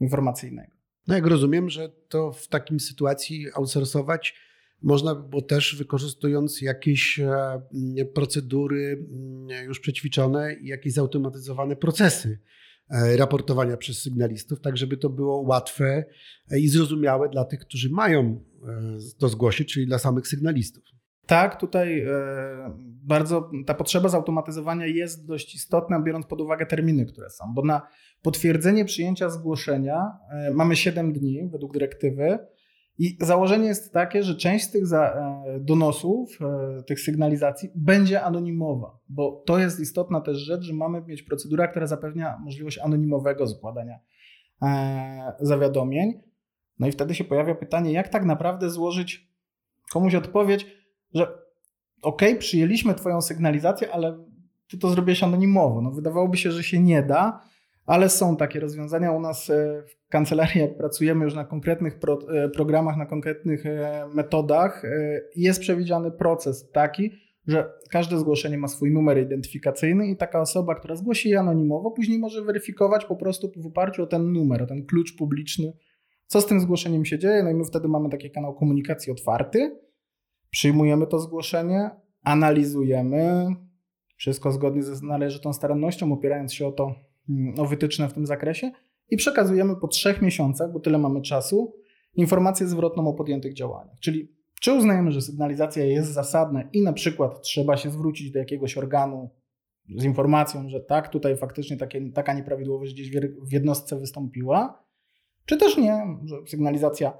informacyjnego. 0.00 0.76
No 1.06 1.14
jak 1.14 1.26
rozumiem, 1.26 1.70
że 1.70 1.88
to 2.08 2.32
w 2.32 2.48
takim 2.48 2.80
sytuacji 2.80 3.46
outsourcować 3.54 4.34
można 4.82 5.14
by 5.14 5.28
było 5.28 5.42
też 5.42 5.76
wykorzystując 5.76 6.62
jakieś 6.62 7.18
e, 7.18 7.60
procedury 8.14 9.06
już 9.66 9.80
przećwiczone 9.80 10.54
i 10.54 10.66
jakieś 10.66 10.92
zautomatyzowane 10.92 11.76
procesy 11.76 12.38
raportowania 12.90 13.76
przez 13.76 14.02
sygnalistów, 14.02 14.60
tak 14.60 14.76
żeby 14.76 14.96
to 14.96 15.10
było 15.10 15.40
łatwe 15.40 16.04
e, 16.50 16.58
i 16.58 16.68
zrozumiałe 16.68 17.28
dla 17.28 17.44
tych, 17.44 17.60
którzy 17.60 17.90
mają 17.90 18.20
e, 18.20 18.98
to 19.18 19.28
zgłosić, 19.28 19.72
czyli 19.72 19.86
dla 19.86 19.98
samych 19.98 20.28
sygnalistów. 20.28 20.84
Tak, 21.26 21.60
tutaj 21.60 22.06
bardzo 23.02 23.50
ta 23.66 23.74
potrzeba 23.74 24.08
zautomatyzowania 24.08 24.86
jest 24.86 25.26
dość 25.26 25.54
istotna, 25.54 26.00
biorąc 26.00 26.26
pod 26.26 26.40
uwagę 26.40 26.66
terminy, 26.66 27.06
które 27.06 27.30
są, 27.30 27.44
bo 27.54 27.64
na 27.64 27.82
potwierdzenie 28.22 28.84
przyjęcia 28.84 29.30
zgłoszenia 29.30 30.10
mamy 30.54 30.76
7 30.76 31.12
dni 31.12 31.48
według 31.52 31.72
dyrektywy. 31.72 32.38
I 32.98 33.18
założenie 33.20 33.66
jest 33.66 33.92
takie, 33.92 34.22
że 34.22 34.34
część 34.34 34.64
z 34.64 34.70
tych 34.70 34.92
e, 34.92 35.60
donosów, 35.60 36.38
e, 36.40 36.82
tych 36.82 37.00
sygnalizacji 37.00 37.70
będzie 37.74 38.22
anonimowa, 38.22 38.98
bo 39.08 39.42
to 39.46 39.58
jest 39.58 39.80
istotna 39.80 40.20
też 40.20 40.38
rzecz, 40.38 40.62
że 40.62 40.74
mamy 40.74 41.02
mieć 41.02 41.22
procedurę, 41.22 41.68
która 41.68 41.86
zapewnia 41.86 42.38
możliwość 42.40 42.78
anonimowego 42.78 43.46
składania 43.46 43.98
e, 44.62 45.32
zawiadomień. 45.40 46.20
No 46.78 46.86
i 46.86 46.92
wtedy 46.92 47.14
się 47.14 47.24
pojawia 47.24 47.54
pytanie, 47.54 47.92
jak 47.92 48.08
tak 48.08 48.24
naprawdę 48.24 48.70
złożyć 48.70 49.28
komuś 49.92 50.14
odpowiedź, 50.14 50.66
że 51.14 51.38
ok, 52.02 52.22
przyjęliśmy 52.38 52.94
Twoją 52.94 53.20
sygnalizację, 53.20 53.92
ale 53.92 54.24
Ty 54.68 54.78
to 54.78 54.90
zrobiłeś 54.90 55.22
anonimowo. 55.22 55.82
No 55.82 55.90
wydawałoby 55.90 56.36
się, 56.36 56.52
że 56.52 56.62
się 56.62 56.80
nie 56.80 57.02
da, 57.02 57.40
ale 57.86 58.08
są 58.08 58.36
takie 58.36 58.60
rozwiązania. 58.60 59.12
U 59.12 59.20
nas 59.20 59.50
e, 59.50 59.82
w 59.86 60.08
kancelarii, 60.08 60.60
jak 60.60 60.76
pracujemy 60.76 61.24
już 61.24 61.34
na 61.34 61.44
konkretnych 61.44 61.98
pro, 61.98 62.18
e, 62.34 62.48
programach, 62.48 62.96
na 62.96 63.06
konkretnych 63.06 63.66
e, 63.66 64.06
metodach, 64.14 64.82
jest 65.36 65.60
przewidziany 65.60 66.10
proces 66.10 66.70
taki, 66.70 67.10
że 67.46 67.72
każde 67.90 68.18
zgłoszenie 68.18 68.58
ma 68.58 68.68
swój 68.68 68.92
numer 68.92 69.22
identyfikacyjny 69.22 70.06
i 70.06 70.16
taka 70.16 70.40
osoba, 70.40 70.74
która 70.74 70.96
zgłosi 70.96 71.28
je 71.28 71.40
anonimowo, 71.40 71.90
później 71.90 72.18
może 72.18 72.42
weryfikować 72.42 73.04
po 73.04 73.16
prostu 73.16 73.52
w 73.56 73.66
oparciu 73.66 74.02
o 74.02 74.06
ten 74.06 74.32
numer, 74.32 74.62
o 74.62 74.66
ten 74.66 74.86
klucz 74.86 75.16
publiczny, 75.16 75.72
co 76.26 76.40
z 76.40 76.46
tym 76.46 76.60
zgłoszeniem 76.60 77.04
się 77.04 77.18
dzieje. 77.18 77.42
No 77.42 77.50
i 77.50 77.54
my 77.54 77.64
wtedy 77.64 77.88
mamy 77.88 78.08
taki 78.08 78.30
kanał 78.30 78.54
komunikacji 78.54 79.12
otwarty, 79.12 79.78
przyjmujemy 80.50 81.06
to 81.06 81.18
zgłoszenie, 81.18 81.90
analizujemy, 82.22 83.46
wszystko 84.16 84.52
zgodnie 84.52 84.82
ze 84.82 85.06
należytą 85.06 85.52
starannością, 85.52 86.12
opierając 86.12 86.54
się 86.54 86.66
o 86.66 86.72
to, 86.72 86.94
o 87.58 87.64
wytyczne 87.64 88.08
w 88.08 88.12
tym 88.12 88.26
zakresie 88.26 88.70
i 89.10 89.16
przekazujemy 89.16 89.76
po 89.76 89.88
trzech 89.88 90.22
miesiącach, 90.22 90.72
bo 90.72 90.80
tyle 90.80 90.98
mamy 90.98 91.22
czasu, 91.22 91.74
informację 92.14 92.66
zwrotną 92.66 93.08
o 93.08 93.14
podjętych 93.14 93.54
działaniach. 93.54 93.98
Czyli 94.00 94.32
czy 94.60 94.72
uznajemy, 94.72 95.12
że 95.12 95.22
sygnalizacja 95.22 95.84
jest 95.84 96.12
zasadna 96.12 96.62
i 96.72 96.82
na 96.82 96.92
przykład 96.92 97.42
trzeba 97.42 97.76
się 97.76 97.90
zwrócić 97.90 98.30
do 98.30 98.38
jakiegoś 98.38 98.78
organu 98.78 99.30
z 99.96 100.04
informacją, 100.04 100.68
że 100.68 100.80
tak, 100.80 101.08
tutaj 101.08 101.36
faktycznie 101.36 101.76
takie, 101.76 102.12
taka 102.12 102.32
nieprawidłowość 102.32 102.94
gdzieś 102.94 103.10
w 103.42 103.52
jednostce 103.52 103.98
wystąpiła, 103.98 104.84
czy 105.46 105.56
też 105.56 105.76
nie, 105.76 106.18
że 106.24 106.36
sygnalizacja 106.46 107.18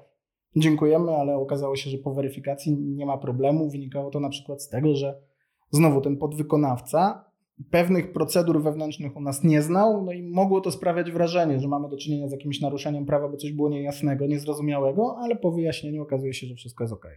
dziękujemy, 0.55 1.11
ale 1.11 1.35
okazało 1.35 1.75
się, 1.75 1.89
że 1.89 1.97
po 1.97 2.13
weryfikacji 2.13 2.77
nie 2.77 3.05
ma 3.05 3.17
problemu. 3.17 3.69
Wynikało 3.69 4.11
to 4.11 4.19
na 4.19 4.29
przykład 4.29 4.61
z 4.61 4.69
tego, 4.69 4.95
że 4.95 5.21
znowu 5.71 6.01
ten 6.01 6.17
podwykonawca 6.17 7.25
pewnych 7.71 8.11
procedur 8.11 8.63
wewnętrznych 8.63 9.15
u 9.15 9.21
nas 9.21 9.43
nie 9.43 9.61
znał, 9.61 10.03
no 10.05 10.11
i 10.11 10.23
mogło 10.23 10.61
to 10.61 10.71
sprawiać 10.71 11.11
wrażenie, 11.11 11.59
że 11.59 11.67
mamy 11.67 11.89
do 11.89 11.97
czynienia 11.97 12.27
z 12.27 12.31
jakimś 12.31 12.61
naruszeniem 12.61 13.05
prawa, 13.05 13.29
bo 13.29 13.37
coś 13.37 13.51
było 13.51 13.69
niejasnego, 13.69 14.27
niezrozumiałego, 14.27 15.17
ale 15.17 15.35
po 15.35 15.51
wyjaśnieniu 15.51 16.01
okazuje 16.03 16.33
się, 16.33 16.47
że 16.47 16.55
wszystko 16.55 16.83
jest 16.83 16.93
ok. 16.93 17.07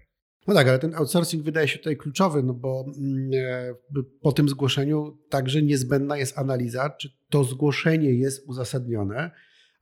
No 0.46 0.54
tak, 0.54 0.68
ale 0.68 0.78
ten 0.78 0.94
outsourcing 0.94 1.44
wydaje 1.44 1.68
się 1.68 1.78
tutaj 1.78 1.96
kluczowy, 1.96 2.42
no 2.42 2.54
bo 2.54 2.84
mm, 2.98 3.30
e, 3.34 3.74
po 4.20 4.32
tym 4.32 4.48
zgłoszeniu 4.48 5.18
także 5.28 5.62
niezbędna 5.62 6.16
jest 6.16 6.38
analiza, 6.38 6.90
czy 6.90 7.08
to 7.30 7.44
zgłoszenie 7.44 8.14
jest 8.14 8.48
uzasadnione, 8.48 9.30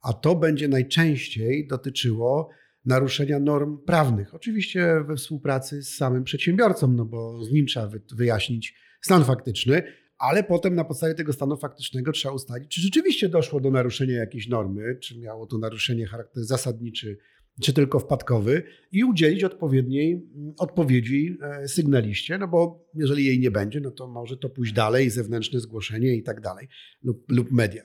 a 0.02 0.12
to 0.12 0.34
będzie 0.34 0.68
najczęściej 0.68 1.66
dotyczyło 1.66 2.48
naruszenia 2.84 3.38
norm 3.40 3.78
prawnych. 3.84 4.34
Oczywiście 4.34 5.04
we 5.06 5.16
współpracy 5.16 5.82
z 5.82 5.96
samym 5.96 6.24
przedsiębiorcą, 6.24 6.88
no 6.88 7.04
bo 7.04 7.44
z 7.44 7.52
nim 7.52 7.66
trzeba 7.66 7.88
wyjaśnić 8.16 8.74
stan 9.00 9.24
faktyczny, 9.24 9.82
ale 10.18 10.44
potem 10.44 10.74
na 10.74 10.84
podstawie 10.84 11.14
tego 11.14 11.32
stanu 11.32 11.56
faktycznego 11.56 12.12
trzeba 12.12 12.34
ustalić, 12.34 12.74
czy 12.74 12.80
rzeczywiście 12.80 13.28
doszło 13.28 13.60
do 13.60 13.70
naruszenia 13.70 14.18
jakiejś 14.18 14.48
normy, 14.48 14.98
czy 15.02 15.18
miało 15.18 15.46
to 15.46 15.58
naruszenie 15.58 16.06
charakter 16.06 16.44
zasadniczy, 16.44 17.18
czy 17.62 17.72
tylko 17.72 17.98
wpadkowy 17.98 18.62
i 18.92 19.04
udzielić 19.04 19.44
odpowiedniej 19.44 20.12
mm, 20.12 20.54
odpowiedzi 20.58 21.38
e, 21.42 21.68
sygnaliście, 21.68 22.38
no 22.38 22.48
bo 22.48 22.88
jeżeli 22.94 23.24
jej 23.24 23.40
nie 23.40 23.50
będzie, 23.50 23.80
no 23.80 23.90
to 23.90 24.08
może 24.08 24.36
to 24.36 24.48
pójść 24.48 24.72
dalej, 24.72 25.10
zewnętrzne 25.10 25.60
zgłoszenie 25.60 26.16
i 26.16 26.22
tak 26.22 26.40
dalej, 26.40 26.68
lub, 27.02 27.32
lub 27.32 27.50
media. 27.50 27.82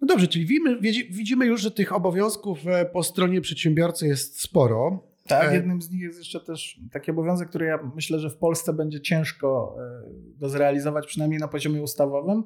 No 0.00 0.06
dobrze, 0.06 0.28
czyli 0.28 0.46
widzimy, 0.46 0.80
widzimy 1.10 1.46
już, 1.46 1.60
że 1.60 1.70
tych 1.70 1.92
obowiązków 1.92 2.66
e, 2.66 2.84
po 2.84 3.02
stronie 3.02 3.40
przedsiębiorcy 3.40 4.06
jest 4.06 4.40
sporo. 4.40 5.11
Tak, 5.28 5.50
e, 5.50 5.54
jednym 5.54 5.82
z 5.82 5.90
nich 5.90 6.00
jest 6.00 6.18
jeszcze 6.18 6.40
też 6.40 6.80
taki 6.92 7.10
obowiązek, 7.10 7.48
który 7.48 7.66
ja 7.66 7.90
myślę, 7.94 8.18
że 8.18 8.30
w 8.30 8.36
Polsce 8.36 8.72
będzie 8.72 9.00
ciężko 9.00 9.76
e, 9.78 10.38
do 10.38 10.48
zrealizować, 10.48 11.06
przynajmniej 11.06 11.40
na 11.40 11.48
poziomie 11.48 11.82
ustawowym. 11.82 12.44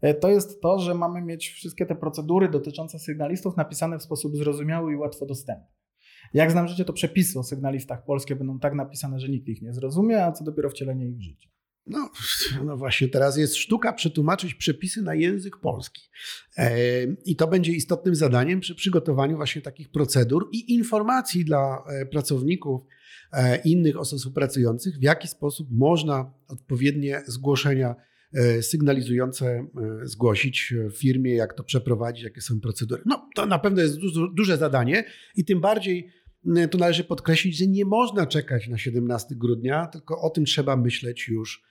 E, 0.00 0.14
to 0.14 0.30
jest 0.30 0.60
to, 0.60 0.78
że 0.78 0.94
mamy 0.94 1.22
mieć 1.22 1.48
wszystkie 1.48 1.86
te 1.86 1.94
procedury 1.94 2.48
dotyczące 2.48 2.98
sygnalistów 2.98 3.56
napisane 3.56 3.98
w 3.98 4.02
sposób 4.02 4.36
zrozumiały 4.36 4.92
i 4.92 4.96
łatwo 4.96 5.26
dostępny. 5.26 5.66
Jak 6.34 6.50
znam 6.50 6.68
życie, 6.68 6.84
to 6.84 6.92
przepisy 6.92 7.38
o 7.38 7.42
sygnalistach 7.42 8.04
polskie 8.04 8.36
będą 8.36 8.58
tak 8.58 8.74
napisane, 8.74 9.20
że 9.20 9.28
nikt 9.28 9.48
ich 9.48 9.62
nie 9.62 9.72
zrozumie, 9.72 10.24
a 10.24 10.32
co 10.32 10.44
dopiero 10.44 10.70
wcielenie 10.70 11.08
ich 11.08 11.16
w 11.16 11.20
życie. 11.20 11.48
No, 11.88 12.10
no 12.66 12.76
właśnie, 12.76 13.08
teraz 13.08 13.36
jest 13.36 13.56
sztuka 13.56 13.92
przetłumaczyć 13.92 14.54
przepisy 14.54 15.02
na 15.02 15.14
język 15.14 15.56
polski. 15.56 16.02
E, 16.56 16.76
I 17.24 17.36
to 17.36 17.46
będzie 17.46 17.72
istotnym 17.72 18.14
zadaniem 18.14 18.60
przy 18.60 18.74
przygotowaniu 18.74 19.36
właśnie 19.36 19.62
takich 19.62 19.90
procedur 19.90 20.48
i 20.52 20.74
informacji 20.74 21.44
dla 21.44 21.84
e, 21.88 22.06
pracowników 22.06 22.80
e, 23.32 23.62
innych 23.64 23.96
osób 23.96 24.18
współpracujących, 24.18 24.98
w 24.98 25.02
jaki 25.02 25.28
sposób 25.28 25.68
można 25.70 26.32
odpowiednie 26.48 27.22
zgłoszenia 27.26 27.94
sygnalizujące 28.60 29.66
zgłosić 30.02 30.74
w 30.90 30.98
firmie, 30.98 31.34
jak 31.34 31.54
to 31.54 31.64
przeprowadzić, 31.64 32.24
jakie 32.24 32.40
są 32.40 32.60
procedury. 32.60 33.02
No, 33.06 33.28
to 33.34 33.46
na 33.46 33.58
pewno 33.58 33.82
jest 33.82 33.98
duże, 34.34 34.56
zadanie 34.56 35.04
i 35.36 35.44
tym 35.44 35.60
bardziej 35.60 36.12
tu 36.70 36.78
należy 36.78 37.04
podkreślić, 37.04 37.58
że 37.58 37.66
nie 37.66 37.84
można 37.84 38.26
czekać 38.26 38.68
na 38.68 38.78
17 38.78 39.34
grudnia, 39.34 39.86
tylko 39.86 40.20
o 40.20 40.30
tym 40.30 40.44
trzeba 40.44 40.76
myśleć 40.76 41.28
już 41.28 41.67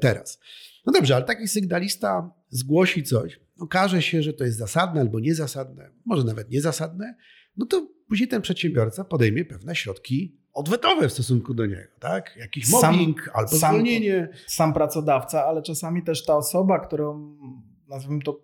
teraz. 0.00 0.40
No 0.86 0.92
dobrze, 0.92 1.16
ale 1.16 1.24
taki 1.24 1.48
sygnalista 1.48 2.30
zgłosi 2.48 3.02
coś, 3.02 3.40
okaże 3.60 4.02
się, 4.02 4.22
że 4.22 4.32
to 4.32 4.44
jest 4.44 4.58
zasadne 4.58 5.00
albo 5.00 5.20
niezasadne, 5.20 5.90
może 6.04 6.24
nawet 6.24 6.50
niezasadne, 6.50 7.14
no 7.56 7.66
to 7.66 7.88
później 8.08 8.28
ten 8.28 8.42
przedsiębiorca 8.42 9.04
podejmie 9.04 9.44
pewne 9.44 9.76
środki 9.76 10.38
odwetowe 10.52 11.08
w 11.08 11.12
stosunku 11.12 11.54
do 11.54 11.66
niego, 11.66 11.92
tak? 12.00 12.36
Jakiś 12.36 12.70
mobbing 12.70 13.24
sam, 13.24 13.32
albo 13.34 13.48
sam, 13.50 13.58
zwolnienie. 13.58 14.28
Sam 14.46 14.72
pracodawca, 14.72 15.44
ale 15.44 15.62
czasami 15.62 16.02
też 16.02 16.24
ta 16.24 16.36
osoba, 16.36 16.78
którą 16.78 17.36
nazwijmy 17.88 18.22
to 18.22 18.40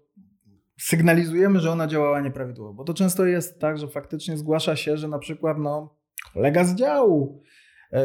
sygnalizujemy, 0.80 1.60
że 1.60 1.70
ona 1.70 1.86
działała 1.86 2.20
nieprawidłowo, 2.20 2.74
bo 2.74 2.84
to 2.84 2.94
często 2.94 3.26
jest 3.26 3.58
tak, 3.58 3.78
że 3.78 3.88
faktycznie 3.88 4.36
zgłasza 4.36 4.76
się, 4.76 4.96
że 4.96 5.08
na 5.08 5.18
przykład 5.18 5.58
no, 5.58 5.96
kolega 6.34 6.64
z 6.64 6.74
działu 6.74 7.42
E, 7.42 7.59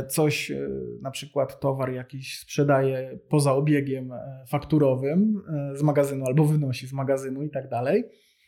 coś, 0.07 0.51
e, 0.51 0.69
na 1.01 1.11
przykład 1.11 1.59
towar 1.59 1.93
jakiś 1.93 2.39
sprzedaje 2.39 3.19
poza 3.29 3.53
obiegiem 3.53 4.11
e, 4.11 4.45
fakturowym 4.47 5.41
z 5.73 5.83
magazynu 5.83 6.25
albo 6.25 6.45
wynosi 6.45 6.87
z 6.87 6.93
magazynu 6.93 7.43
i 7.43 7.49
tak 7.49 7.69
dalej. 7.69 8.03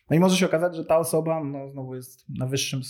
No 0.10 0.16
i 0.16 0.20
może 0.20 0.36
się 0.36 0.46
okazać, 0.46 0.76
że 0.76 0.86
ta 0.86 0.98
osoba 0.98 1.44
no, 1.44 1.70
znowu 1.70 1.96
jest 1.96 2.26
na 2.40 2.46
wyższym 2.46 2.82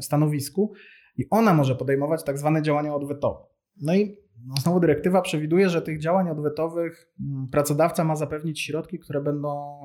stanowisku 0.00 0.72
i 1.16 1.26
ona 1.30 1.54
może 1.54 1.74
podejmować 1.74 2.24
tak 2.24 2.38
zwane 2.38 2.62
działania 2.62 2.94
odwetowe. 2.94 3.44
No 3.82 3.94
i 3.94 4.16
no, 4.46 4.54
znowu 4.60 4.80
dyrektywa 4.80 5.22
przewiduje, 5.22 5.68
że 5.68 5.82
tych 5.82 5.98
działań 5.98 6.30
odwetowych 6.30 7.12
mm, 7.20 7.48
pracodawca 7.48 8.04
ma 8.04 8.16
zapewnić 8.16 8.60
środki, 8.60 8.98
które 8.98 9.20
będą 9.20 9.80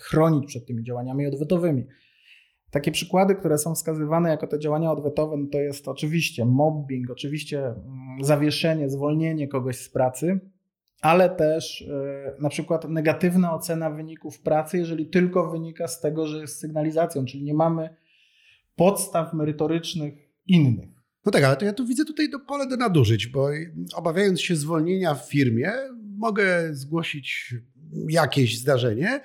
chronić 0.00 0.46
przed 0.46 0.66
tymi 0.66 0.82
działaniami 0.84 1.26
odwetowymi. 1.26 1.86
Takie 2.70 2.92
przykłady, 2.92 3.34
które 3.34 3.58
są 3.58 3.74
wskazywane 3.74 4.30
jako 4.30 4.46
te 4.46 4.58
działania 4.58 4.92
odwetowe, 4.92 5.36
no 5.36 5.46
to 5.52 5.58
jest 5.58 5.88
oczywiście 5.88 6.44
mobbing, 6.44 7.10
oczywiście 7.10 7.66
mm, 7.66 7.76
zawieszenie, 8.20 8.88
zwolnienie 8.88 9.48
kogoś 9.48 9.76
z 9.76 9.88
pracy, 9.88 10.40
ale 11.00 11.30
też 11.30 11.80
yy, 11.80 12.42
na 12.42 12.48
przykład 12.48 12.88
negatywna 12.88 13.54
ocena 13.54 13.90
wyników 13.90 14.40
pracy, 14.40 14.78
jeżeli 14.78 15.06
tylko 15.06 15.50
wynika 15.50 15.88
z 15.88 16.00
tego, 16.00 16.26
że 16.26 16.38
jest 16.38 16.58
sygnalizacją, 16.58 17.24
czyli 17.24 17.44
nie 17.44 17.54
mamy 17.54 17.96
podstaw 18.76 19.34
merytorycznych 19.34 20.14
innych. 20.46 20.88
No 21.26 21.32
tak, 21.32 21.44
ale 21.44 21.56
to 21.56 21.64
ja 21.64 21.72
tu 21.72 21.86
widzę 21.86 22.04
tutaj 22.04 22.30
do 22.30 22.38
pole 22.38 22.66
do 22.66 22.76
nadużyć, 22.76 23.26
bo 23.26 23.48
obawiając 23.94 24.40
się 24.40 24.56
zwolnienia 24.56 25.14
w 25.14 25.30
firmie, 25.30 25.72
mogę 26.16 26.74
zgłosić 26.74 27.54
jakieś 28.08 28.58
zdarzenie, 28.58 29.20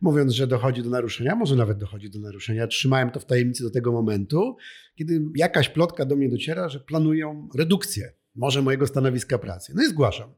mówiąc, 0.00 0.32
że 0.32 0.46
dochodzi 0.46 0.82
do 0.82 0.90
naruszenia, 0.90 1.34
może 1.34 1.56
nawet 1.56 1.78
dochodzi 1.78 2.10
do 2.10 2.18
naruszenia. 2.18 2.66
Trzymałem 2.66 3.10
to 3.10 3.20
w 3.20 3.24
tajemnicy 3.24 3.62
do 3.62 3.70
tego 3.70 3.92
momentu, 3.92 4.56
kiedy 4.94 5.20
jakaś 5.34 5.68
plotka 5.68 6.04
do 6.04 6.16
mnie 6.16 6.28
dociera, 6.28 6.68
że 6.68 6.80
planują 6.80 7.48
redukcję 7.54 8.12
może 8.34 8.62
mojego 8.62 8.86
stanowiska 8.86 9.38
pracy. 9.38 9.72
No 9.76 9.82
i 9.82 9.86
zgłaszam. 9.86 10.34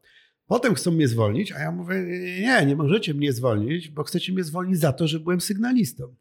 Potem 0.46 0.75
chcą 0.75 0.90
mnie 0.90 1.09
zwolnić, 1.09 1.53
a 1.53 1.59
ja 1.59 1.73
mówię, 1.73 1.94
nie, 2.40 2.66
nie 2.66 2.77
możecie 2.77 3.14
mnie 3.14 3.33
zwolnić, 3.33 3.88
bo 3.88 4.05
chcecie 4.05 4.33
mnie 4.33 4.44
zwolnić 4.44 4.79
za 4.79 4.92
to, 4.92 5.09
że 5.09 5.20
byłem 5.20 5.40
sygnalistą. 5.40 6.14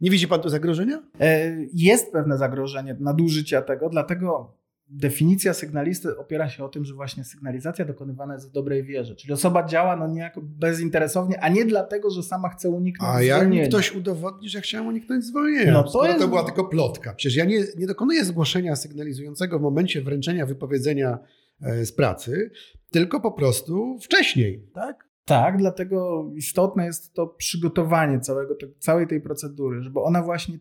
Nie 0.00 0.10
widzi 0.10 0.28
pan 0.28 0.40
tu 0.40 0.48
zagrożenia? 0.48 1.02
E, 1.20 1.56
jest 1.74 2.12
pewne 2.12 2.38
zagrożenie 2.38 2.96
nadużycia 3.00 3.62
tego, 3.62 3.88
dlatego 3.88 4.56
definicja 4.88 5.54
sygnalisty 5.54 6.18
opiera 6.18 6.48
się 6.48 6.64
o 6.64 6.68
tym, 6.68 6.84
że 6.84 6.94
właśnie 6.94 7.24
sygnalizacja 7.24 7.84
dokonywana 7.84 8.34
jest 8.34 8.48
w 8.48 8.52
dobrej 8.52 8.84
wierze. 8.84 9.16
Czyli 9.16 9.32
osoba 9.32 9.66
działa 9.66 9.96
no 9.96 10.08
niejako 10.08 10.40
bezinteresownie, 10.42 11.40
a 11.40 11.48
nie 11.48 11.64
dlatego, 11.64 12.10
że 12.10 12.22
sama 12.22 12.48
chce 12.48 12.70
uniknąć 12.70 13.10
a 13.10 13.12
zwolnienia. 13.12 13.60
A 13.60 13.60
jak 13.60 13.68
ktoś 13.68 13.94
udowodni, 13.94 14.48
że 14.48 14.60
chciałem 14.60 14.86
uniknąć 14.86 15.24
zwolnienia? 15.24 15.72
No 15.72 15.82
to, 15.82 16.06
jest... 16.06 16.18
to 16.18 16.28
była 16.28 16.44
tylko 16.44 16.64
plotka. 16.64 17.14
Przecież 17.14 17.36
ja 17.36 17.44
nie, 17.44 17.64
nie 17.78 17.86
dokonuję 17.86 18.24
zgłoszenia 18.24 18.76
sygnalizującego 18.76 19.58
w 19.58 19.62
momencie 19.62 20.02
wręczenia 20.02 20.46
wypowiedzenia 20.46 21.18
e, 21.62 21.86
z 21.86 21.92
pracy, 21.92 22.50
tylko 22.90 23.20
po 23.20 23.32
prostu 23.32 23.98
wcześniej, 24.02 24.68
tak? 24.74 25.08
Tak, 25.24 25.56
dlatego 25.56 26.30
istotne 26.36 26.86
jest 26.86 27.14
to 27.14 27.26
przygotowanie 27.26 28.20
całego, 28.20 28.56
całej 28.78 29.06
tej 29.06 29.20
procedury, 29.20 29.82
żeby 29.82 30.00
ona 30.00 30.22
właśnie 30.22 30.58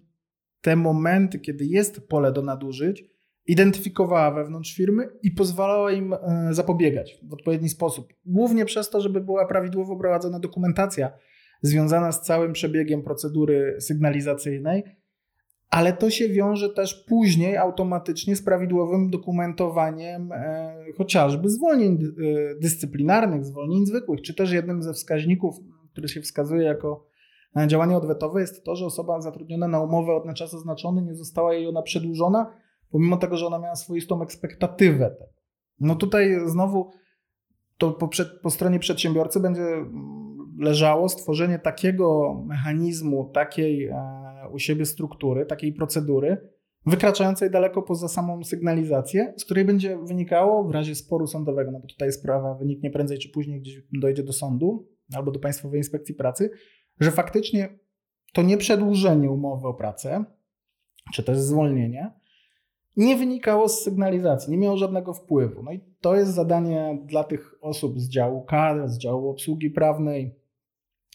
te 0.62 0.75
momenty, 0.75 1.39
kiedy 1.39 1.65
jest 1.65 2.07
pole 2.07 2.31
do 2.31 2.41
nadużyć, 2.41 3.12
identyfikowała 3.47 4.32
wewnątrz 4.32 4.75
firmy 4.75 5.10
i 5.23 5.32
pozwalała 5.32 5.91
im 5.91 6.13
e, 6.13 6.47
zapobiegać 6.51 7.19
w 7.23 7.34
odpowiedni 7.34 7.69
sposób. 7.69 8.13
Głównie 8.25 8.65
przez 8.65 8.89
to, 8.89 9.01
żeby 9.01 9.21
była 9.21 9.47
prawidłowo 9.47 9.95
prowadzona 9.95 10.39
dokumentacja 10.39 11.12
związana 11.62 12.12
z 12.12 12.21
całym 12.21 12.53
przebiegiem 12.53 13.03
procedury 13.03 13.75
sygnalizacyjnej, 13.79 14.84
ale 15.69 15.93
to 15.93 16.10
się 16.10 16.29
wiąże 16.29 16.69
też 16.69 17.06
później 17.08 17.58
automatycznie 17.58 18.36
z 18.36 18.43
prawidłowym 18.43 19.10
dokumentowaniem 19.10 20.32
e, 20.32 20.75
chociażby 20.97 21.49
zwolnień 21.49 21.93
e, 21.93 22.60
dyscyplinarnych, 22.60 23.45
zwolnień 23.45 23.86
zwykłych, 23.86 24.21
czy 24.21 24.34
też 24.34 24.51
jednym 24.51 24.84
ze 24.84 24.93
wskaźników, 24.93 25.56
który 25.91 26.08
się 26.08 26.21
wskazuje 26.21 26.63
jako 26.63 27.06
działanie 27.67 27.97
odwetowe, 27.97 28.41
jest 28.41 28.63
to, 28.63 28.75
że 28.75 28.86
osoba 28.86 29.21
zatrudniona 29.21 29.67
na 29.67 29.79
umowę 29.79 30.13
od 30.13 30.25
na 30.25 30.34
czas 30.34 30.53
oznaczony 30.53 31.01
nie 31.01 31.15
została 31.15 31.53
jej 31.53 31.67
ona 31.67 31.82
przedłużona 31.82 32.62
pomimo 32.93 33.17
tego, 33.17 33.38
że 33.38 33.47
ona 33.47 33.60
miała 33.60 33.75
swoistą 33.75 34.21
ekspektatywę. 34.21 35.15
No 35.79 35.95
tutaj 35.95 36.38
znowu 36.45 36.91
to 37.77 37.91
po, 37.91 38.08
przed, 38.08 38.41
po 38.41 38.49
stronie 38.49 38.79
przedsiębiorcy 38.79 39.39
będzie 39.39 39.62
mm, 39.62 40.56
leżało 40.60 41.10
stworzenie 41.10 41.60
takiego 41.60 42.34
mechanizmu, 42.45 43.32
takiej 43.34 43.86
e, 43.86 43.95
u 44.51 44.60
siebie 44.60 44.86
struktury, 44.86 45.45
takiej 45.45 45.73
procedury, 45.73 46.49
wykraczającej 46.86 47.51
daleko 47.51 47.82
poza 47.82 48.08
samą 48.08 48.43
sygnalizację, 48.43 49.34
z 49.38 49.45
której 49.45 49.65
będzie 49.65 49.97
wynikało 49.97 50.63
w 50.63 50.71
razie 50.71 50.95
sporu 50.95 51.27
sądowego, 51.27 51.71
no 51.71 51.79
bo 51.79 51.88
tutaj 51.88 52.12
sprawa 52.12 52.56
wyniknie 52.56 52.91
prędzej 52.91 53.17
czy 53.17 53.29
później 53.29 53.62
gdzieś 53.62 53.82
dojdzie 53.93 54.23
do 54.23 54.34
sądu 54.34 54.88
albo 55.15 55.32
do 55.32 55.39
Państwowej 55.39 55.79
Inspekcji 55.79 56.15
Pracy, 56.15 56.51
że 56.99 57.12
faktycznie 57.12 57.79
to 58.34 58.41
nie 58.41 58.58
przedłużenie 58.58 59.32
umowy 59.32 59.67
o 59.67 59.73
pracę, 59.73 60.25
czy 61.13 61.23
też 61.23 61.38
zwolnienie, 61.38 62.12
nie 62.97 63.17
wynikało 63.17 63.69
z 63.69 63.84
sygnalizacji, 63.84 64.51
nie 64.51 64.58
miało 64.58 64.77
żadnego 64.77 65.13
wpływu. 65.13 65.63
No 65.63 65.71
i 65.71 65.79
to 66.01 66.15
jest 66.15 66.34
zadanie 66.34 67.03
dla 67.06 67.23
tych 67.23 67.56
osób 67.62 67.99
z 67.99 68.10
działu 68.10 68.41
kadr, 68.41 68.88
z 68.88 68.97
działu 68.97 69.29
obsługi 69.29 69.69
prawnej, 69.69 70.36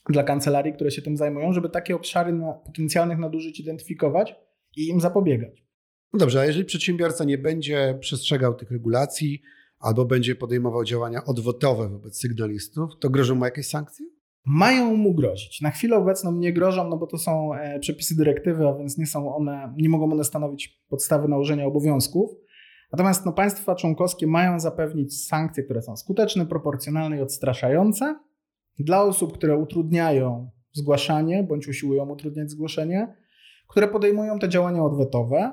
dla 0.09 0.23
kancelarii, 0.23 0.73
które 0.73 0.91
się 0.91 1.03
tym 1.03 1.17
zajmują, 1.17 1.53
żeby 1.53 1.69
takie 1.69 1.97
obszary 1.97 2.33
na 2.33 2.53
potencjalnych 2.53 3.19
nadużyć 3.19 3.61
identyfikować 3.61 4.35
i 4.77 4.89
im 4.89 5.01
zapobiegać. 5.01 5.65
No 6.13 6.19
dobrze, 6.19 6.41
a 6.41 6.45
jeżeli 6.45 6.65
przedsiębiorca 6.65 7.25
nie 7.25 7.39
będzie 7.39 7.99
przestrzegał 8.01 8.55
tych 8.55 8.71
regulacji 8.71 9.43
albo 9.79 10.05
będzie 10.05 10.35
podejmował 10.35 10.85
działania 10.85 11.25
odwotowe 11.25 11.89
wobec 11.89 12.21
sygnalistów, 12.21 12.91
to 13.01 13.11
grożą 13.11 13.35
mu 13.35 13.45
jakieś 13.45 13.69
sankcje? 13.69 14.07
Mają 14.47 14.97
mu 14.97 15.15
grozić. 15.15 15.61
Na 15.61 15.71
chwilę 15.71 15.97
obecną 15.97 16.33
nie 16.33 16.53
grożą, 16.53 16.89
no 16.89 16.97
bo 16.97 17.07
to 17.07 17.19
są 17.19 17.55
e, 17.55 17.79
przepisy 17.79 18.17
dyrektywy, 18.17 18.69
a 18.69 18.75
więc 18.75 18.99
nie 18.99 19.07
są 19.07 19.35
one, 19.35 19.75
nie 19.77 19.89
mogą 19.89 20.13
one 20.13 20.25
stanowić 20.25 20.83
podstawy 20.89 21.29
nałożenia 21.29 21.67
obowiązków. 21.67 22.31
Natomiast 22.93 23.27
no, 23.27 23.33
państwa 23.33 23.75
członkowskie 23.75 24.27
mają 24.27 24.61
zapewnić 24.61 25.27
sankcje, 25.27 25.63
które 25.65 25.83
są 25.83 25.97
skuteczne, 25.97 26.47
proporcjonalne 26.47 27.19
i 27.19 27.21
odstraszające 27.21 28.19
dla 28.79 29.03
osób, 29.03 29.33
które 29.33 29.57
utrudniają 29.57 30.51
zgłaszanie 30.73 31.43
bądź 31.43 31.69
usiłują 31.69 32.09
utrudniać 32.09 32.51
zgłoszenie, 32.51 33.15
które 33.69 33.89
podejmują 33.89 34.39
te 34.39 34.49
działania 34.49 34.85
odwetowe, 34.85 35.53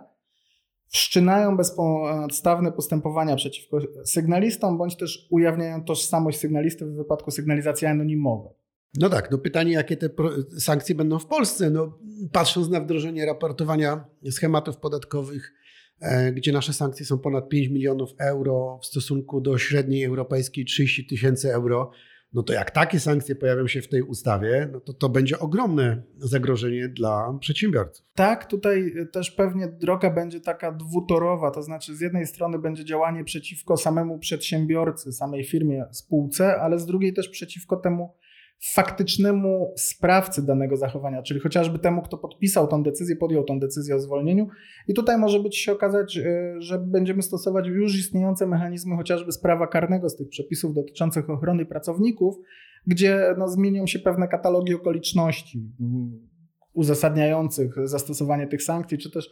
wszczynają 0.87 1.57
bezpodstawne 1.57 2.71
postępowania 2.71 3.35
przeciwko 3.35 3.77
sygnalistom, 4.05 4.77
bądź 4.77 4.97
też 4.97 5.27
ujawniają 5.31 5.83
tożsamość 5.83 6.39
sygnalisty 6.39 6.85
w 6.85 6.95
wypadku 6.95 7.31
sygnalizacji 7.31 7.87
anonimowej. 7.87 8.53
No 8.99 9.09
tak, 9.09 9.31
no 9.31 9.37
pytanie, 9.37 9.73
jakie 9.73 9.97
te 9.97 10.09
sankcje 10.57 10.95
będą 10.95 11.19
w 11.19 11.25
Polsce. 11.25 11.69
No, 11.69 11.99
patrząc 12.31 12.69
na 12.69 12.81
wdrożenie 12.81 13.25
raportowania 13.25 14.05
schematów 14.31 14.77
podatkowych, 14.77 15.53
e, 16.01 16.31
gdzie 16.31 16.51
nasze 16.51 16.73
sankcje 16.73 17.05
są 17.05 17.19
ponad 17.19 17.49
5 17.49 17.67
milionów 17.67 18.09
euro 18.19 18.79
w 18.83 18.85
stosunku 18.85 19.41
do 19.41 19.57
średniej 19.57 20.03
europejskiej 20.03 20.65
30 20.65 21.07
tysięcy 21.07 21.53
euro, 21.53 21.91
no 22.33 22.43
to 22.43 22.53
jak 22.53 22.71
takie 22.71 22.99
sankcje 22.99 23.35
pojawią 23.35 23.67
się 23.67 23.81
w 23.81 23.87
tej 23.87 24.01
ustawie, 24.01 24.69
no 24.71 24.79
to 24.79 24.93
to 24.93 25.09
będzie 25.09 25.39
ogromne 25.39 26.03
zagrożenie 26.17 26.89
dla 26.89 27.37
przedsiębiorców. 27.39 28.05
Tak, 28.15 28.45
tutaj 28.45 28.93
też 29.11 29.31
pewnie 29.31 29.67
droga 29.67 30.09
będzie 30.09 30.39
taka 30.39 30.71
dwutorowa, 30.71 31.51
to 31.51 31.61
znaczy 31.61 31.95
z 31.95 32.01
jednej 32.01 32.27
strony 32.27 32.59
będzie 32.59 32.85
działanie 32.85 33.23
przeciwko 33.23 33.77
samemu 33.77 34.19
przedsiębiorcy, 34.19 35.11
samej 35.13 35.43
firmie, 35.43 35.85
spółce, 35.91 36.55
ale 36.55 36.79
z 36.79 36.85
drugiej 36.85 37.13
też 37.13 37.29
przeciwko 37.29 37.77
temu 37.77 38.13
faktycznemu 38.73 39.73
sprawcy 39.77 40.45
danego 40.45 40.77
zachowania, 40.77 41.23
czyli 41.23 41.39
chociażby 41.39 41.79
temu, 41.79 42.01
kto 42.01 42.17
podpisał 42.17 42.67
tą 42.67 42.83
decyzję, 42.83 43.15
podjął 43.15 43.43
tą 43.43 43.59
decyzję 43.59 43.95
o 43.95 43.99
zwolnieniu. 43.99 44.47
I 44.87 44.93
tutaj 44.93 45.17
może 45.17 45.39
być 45.39 45.57
się 45.57 45.71
okazać, 45.71 46.17
e, 46.17 46.55
że 46.59 46.79
będziemy 46.79 47.21
stosować 47.21 47.67
już 47.67 47.99
istniejące 47.99 48.47
mechanizmy, 48.47 48.95
chociażby 48.95 49.31
z 49.31 49.39
prawa 49.39 49.67
karnego, 49.67 50.09
z 50.09 50.15
tych 50.15 50.29
przepisów 50.29 50.73
dotyczących 50.73 51.29
ochrony 51.29 51.65
pracowników, 51.65 52.35
gdzie 52.87 53.35
no, 53.37 53.47
zmienią 53.47 53.87
się 53.87 53.99
pewne 53.99 54.27
katalogi 54.27 54.73
okoliczności 54.73 55.71
mm, 55.79 56.27
uzasadniających 56.73 57.87
zastosowanie 57.87 58.47
tych 58.47 58.63
sankcji, 58.63 58.97
czy 58.97 59.11
też 59.11 59.29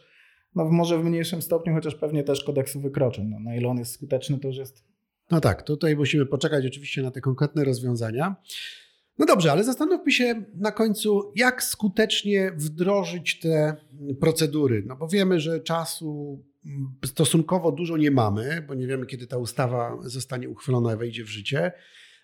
no, 0.54 0.64
może 0.64 0.98
w 0.98 1.04
mniejszym 1.04 1.42
stopniu, 1.42 1.74
chociaż 1.74 1.94
pewnie 1.94 2.24
też 2.24 2.44
kodeksu 2.44 2.80
wykroczeń. 2.80 3.28
No, 3.28 3.40
na 3.40 3.56
ile 3.56 3.68
on 3.68 3.78
jest 3.78 3.92
skuteczny, 3.92 4.38
to 4.38 4.48
już 4.48 4.56
jest. 4.56 4.84
No 5.30 5.40
tak, 5.40 5.62
tutaj 5.62 5.96
musimy 5.96 6.26
poczekać 6.26 6.66
oczywiście 6.66 7.02
na 7.02 7.10
te 7.10 7.20
konkretne 7.20 7.64
rozwiązania. 7.64 8.36
No 9.18 9.26
dobrze, 9.26 9.52
ale 9.52 9.64
zastanówmy 9.64 10.12
się 10.12 10.44
na 10.54 10.72
końcu, 10.72 11.32
jak 11.34 11.62
skutecznie 11.62 12.52
wdrożyć 12.56 13.40
te 13.40 13.76
procedury. 14.20 14.82
No 14.86 14.96
bo 14.96 15.08
wiemy, 15.08 15.40
że 15.40 15.60
czasu 15.60 16.42
stosunkowo 17.04 17.72
dużo 17.72 17.96
nie 17.96 18.10
mamy, 18.10 18.64
bo 18.68 18.74
nie 18.74 18.86
wiemy, 18.86 19.06
kiedy 19.06 19.26
ta 19.26 19.38
ustawa 19.38 19.98
zostanie 20.02 20.48
uchwalona 20.48 20.94
i 20.94 20.96
wejdzie 20.96 21.24
w 21.24 21.28
życie. 21.28 21.72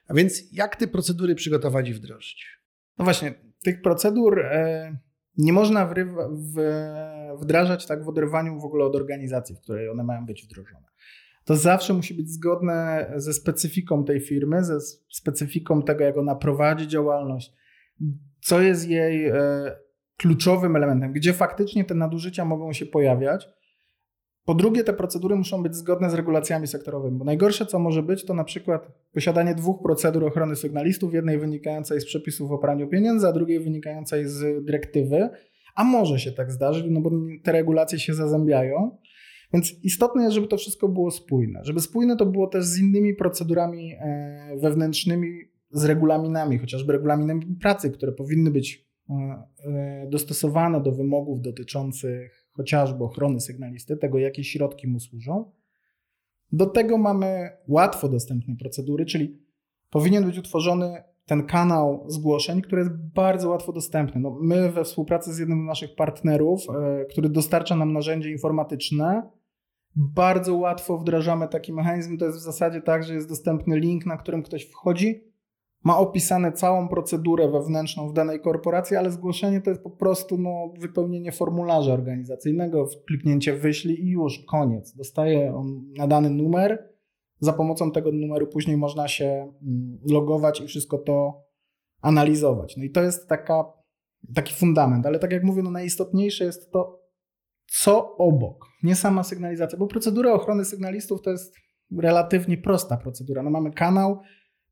A 0.06 0.14
więc 0.14 0.52
jak 0.52 0.76
te 0.76 0.88
procedury 0.88 1.34
przygotować 1.34 1.88
i 1.88 1.94
wdrożyć? 1.94 2.60
No 2.98 3.04
właśnie, 3.04 3.34
tych 3.64 3.82
procedur 3.82 4.40
e, 4.40 4.96
nie 5.36 5.52
można 5.52 5.94
wdrażać 7.40 7.86
tak 7.86 8.04
w 8.04 8.08
oderwaniu 8.08 8.60
w 8.60 8.64
ogóle 8.64 8.84
od 8.84 8.96
organizacji, 8.96 9.56
w 9.56 9.60
której 9.60 9.88
one 9.88 10.04
mają 10.04 10.26
być 10.26 10.44
wdrożone 10.44 10.89
to 11.50 11.56
zawsze 11.56 11.94
musi 11.94 12.14
być 12.14 12.30
zgodne 12.30 13.06
ze 13.16 13.32
specyfiką 13.32 14.04
tej 14.04 14.20
firmy, 14.20 14.64
ze 14.64 14.80
specyfiką 15.08 15.82
tego, 15.82 16.04
jak 16.04 16.16
ona 16.16 16.34
prowadzi 16.34 16.88
działalność, 16.88 17.52
co 18.40 18.60
jest 18.60 18.88
jej 18.88 19.26
e, 19.26 19.34
kluczowym 20.16 20.76
elementem, 20.76 21.12
gdzie 21.12 21.32
faktycznie 21.32 21.84
te 21.84 21.94
nadużycia 21.94 22.44
mogą 22.44 22.72
się 22.72 22.86
pojawiać. 22.86 23.48
Po 24.44 24.54
drugie, 24.54 24.84
te 24.84 24.92
procedury 24.92 25.36
muszą 25.36 25.62
być 25.62 25.76
zgodne 25.76 26.10
z 26.10 26.14
regulacjami 26.14 26.66
sektorowymi, 26.66 27.18
bo 27.18 27.24
najgorsze, 27.24 27.66
co 27.66 27.78
może 27.78 28.02
być, 28.02 28.24
to 28.24 28.34
na 28.34 28.44
przykład 28.44 28.88
posiadanie 29.12 29.54
dwóch 29.54 29.82
procedur 29.82 30.24
ochrony 30.24 30.56
sygnalistów, 30.56 31.14
jednej 31.14 31.38
wynikającej 31.38 32.00
z 32.00 32.04
przepisów 32.04 32.50
o 32.50 32.58
praniu 32.58 32.88
pieniędzy, 32.88 33.28
a 33.28 33.32
drugiej 33.32 33.60
wynikającej 33.60 34.28
z 34.28 34.64
dyrektywy, 34.64 35.28
a 35.74 35.84
może 35.84 36.18
się 36.18 36.32
tak 36.32 36.52
zdarzyć, 36.52 36.86
no 36.90 37.00
bo 37.00 37.10
te 37.42 37.52
regulacje 37.52 37.98
się 37.98 38.14
zazębiają. 38.14 38.96
Więc 39.52 39.74
istotne 39.82 40.22
jest, 40.22 40.34
żeby 40.34 40.46
to 40.46 40.56
wszystko 40.56 40.88
było 40.88 41.10
spójne. 41.10 41.60
Żeby 41.62 41.80
spójne 41.80 42.16
to 42.16 42.26
było 42.26 42.46
też 42.46 42.64
z 42.64 42.78
innymi 42.78 43.14
procedurami 43.14 43.92
e, 43.98 44.56
wewnętrznymi, 44.62 45.38
z 45.72 45.84
regulaminami, 45.84 46.58
chociażby 46.58 46.92
regulaminami 46.92 47.46
pracy, 47.60 47.90
które 47.90 48.12
powinny 48.12 48.50
być 48.50 48.88
e, 49.10 49.14
e, 49.64 50.06
dostosowane 50.10 50.82
do 50.82 50.92
wymogów 50.92 51.40
dotyczących 51.40 52.48
chociażby 52.52 53.04
ochrony 53.04 53.40
sygnalisty, 53.40 53.96
tego 53.96 54.18
jakie 54.18 54.44
środki 54.44 54.88
mu 54.88 55.00
służą. 55.00 55.52
Do 56.52 56.66
tego 56.66 56.98
mamy 56.98 57.50
łatwo 57.68 58.08
dostępne 58.08 58.56
procedury, 58.56 59.06
czyli 59.06 59.38
powinien 59.90 60.24
być 60.24 60.38
utworzony 60.38 61.02
ten 61.26 61.46
kanał 61.46 62.04
zgłoszeń, 62.08 62.62
który 62.62 62.82
jest 62.82 62.94
bardzo 63.14 63.48
łatwo 63.48 63.72
dostępny. 63.72 64.20
No, 64.20 64.38
my 64.40 64.70
we 64.70 64.84
współpracy 64.84 65.34
z 65.34 65.38
jednym 65.38 65.62
z 65.62 65.66
naszych 65.66 65.94
partnerów, 65.94 66.66
który 67.10 67.28
dostarcza 67.28 67.76
nam 67.76 67.92
narzędzie 67.92 68.30
informatyczne, 68.30 69.30
bardzo 69.96 70.56
łatwo 70.56 70.98
wdrażamy 70.98 71.48
taki 71.48 71.72
mechanizm. 71.72 72.18
To 72.18 72.24
jest 72.24 72.38
w 72.38 72.42
zasadzie 72.42 72.80
tak, 72.80 73.04
że 73.04 73.14
jest 73.14 73.28
dostępny 73.28 73.78
link, 73.78 74.06
na 74.06 74.16
którym 74.16 74.42
ktoś 74.42 74.64
wchodzi, 74.64 75.30
ma 75.84 75.98
opisane 75.98 76.52
całą 76.52 76.88
procedurę 76.88 77.48
wewnętrzną 77.48 78.08
w 78.08 78.12
danej 78.12 78.40
korporacji, 78.40 78.96
ale 78.96 79.10
zgłoszenie 79.10 79.60
to 79.60 79.70
jest 79.70 79.82
po 79.82 79.90
prostu 79.90 80.38
no, 80.38 80.72
wypełnienie 80.78 81.32
formularza 81.32 81.92
organizacyjnego, 81.92 82.88
kliknięcie 83.06 83.56
wyślij 83.56 84.04
i 84.04 84.10
już 84.10 84.38
koniec. 84.38 84.94
Dostaje 84.94 85.54
on 85.54 85.92
nadany 85.96 86.30
numer. 86.30 86.90
Za 87.38 87.52
pomocą 87.52 87.92
tego 87.92 88.12
numeru 88.12 88.46
później 88.46 88.76
można 88.76 89.08
się 89.08 89.52
mm, 89.62 89.98
logować 90.10 90.60
i 90.60 90.66
wszystko 90.66 90.98
to 90.98 91.44
analizować. 92.00 92.76
No 92.76 92.84
i 92.84 92.90
to 92.90 93.02
jest 93.02 93.28
taka, 93.28 93.64
taki 94.34 94.54
fundament, 94.54 95.06
ale 95.06 95.18
tak 95.18 95.32
jak 95.32 95.44
mówię, 95.44 95.62
no 95.62 95.70
najistotniejsze 95.70 96.44
jest 96.44 96.70
to, 96.70 96.99
co 97.70 98.16
obok, 98.16 98.66
nie 98.82 98.94
sama 98.94 99.22
sygnalizacja, 99.22 99.78
bo 99.78 99.86
procedura 99.86 100.32
ochrony 100.32 100.64
sygnalistów 100.64 101.22
to 101.22 101.30
jest 101.30 101.54
relatywnie 101.98 102.58
prosta 102.58 102.96
procedura. 102.96 103.42
No 103.42 103.50
mamy 103.50 103.70
kanał, 103.70 104.20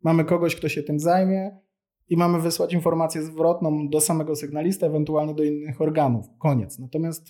mamy 0.03 0.25
kogoś, 0.25 0.57
kto 0.57 0.69
się 0.69 0.83
tym 0.83 0.99
zajmie 0.99 1.59
i 2.09 2.17
mamy 2.17 2.41
wysłać 2.41 2.73
informację 2.73 3.23
zwrotną 3.23 3.89
do 3.89 4.01
samego 4.01 4.37
sygnalista, 4.37 4.87
ewentualnie 4.87 5.35
do 5.35 5.43
innych 5.43 5.81
organów. 5.81 6.27
Koniec. 6.39 6.79
Natomiast 6.79 7.27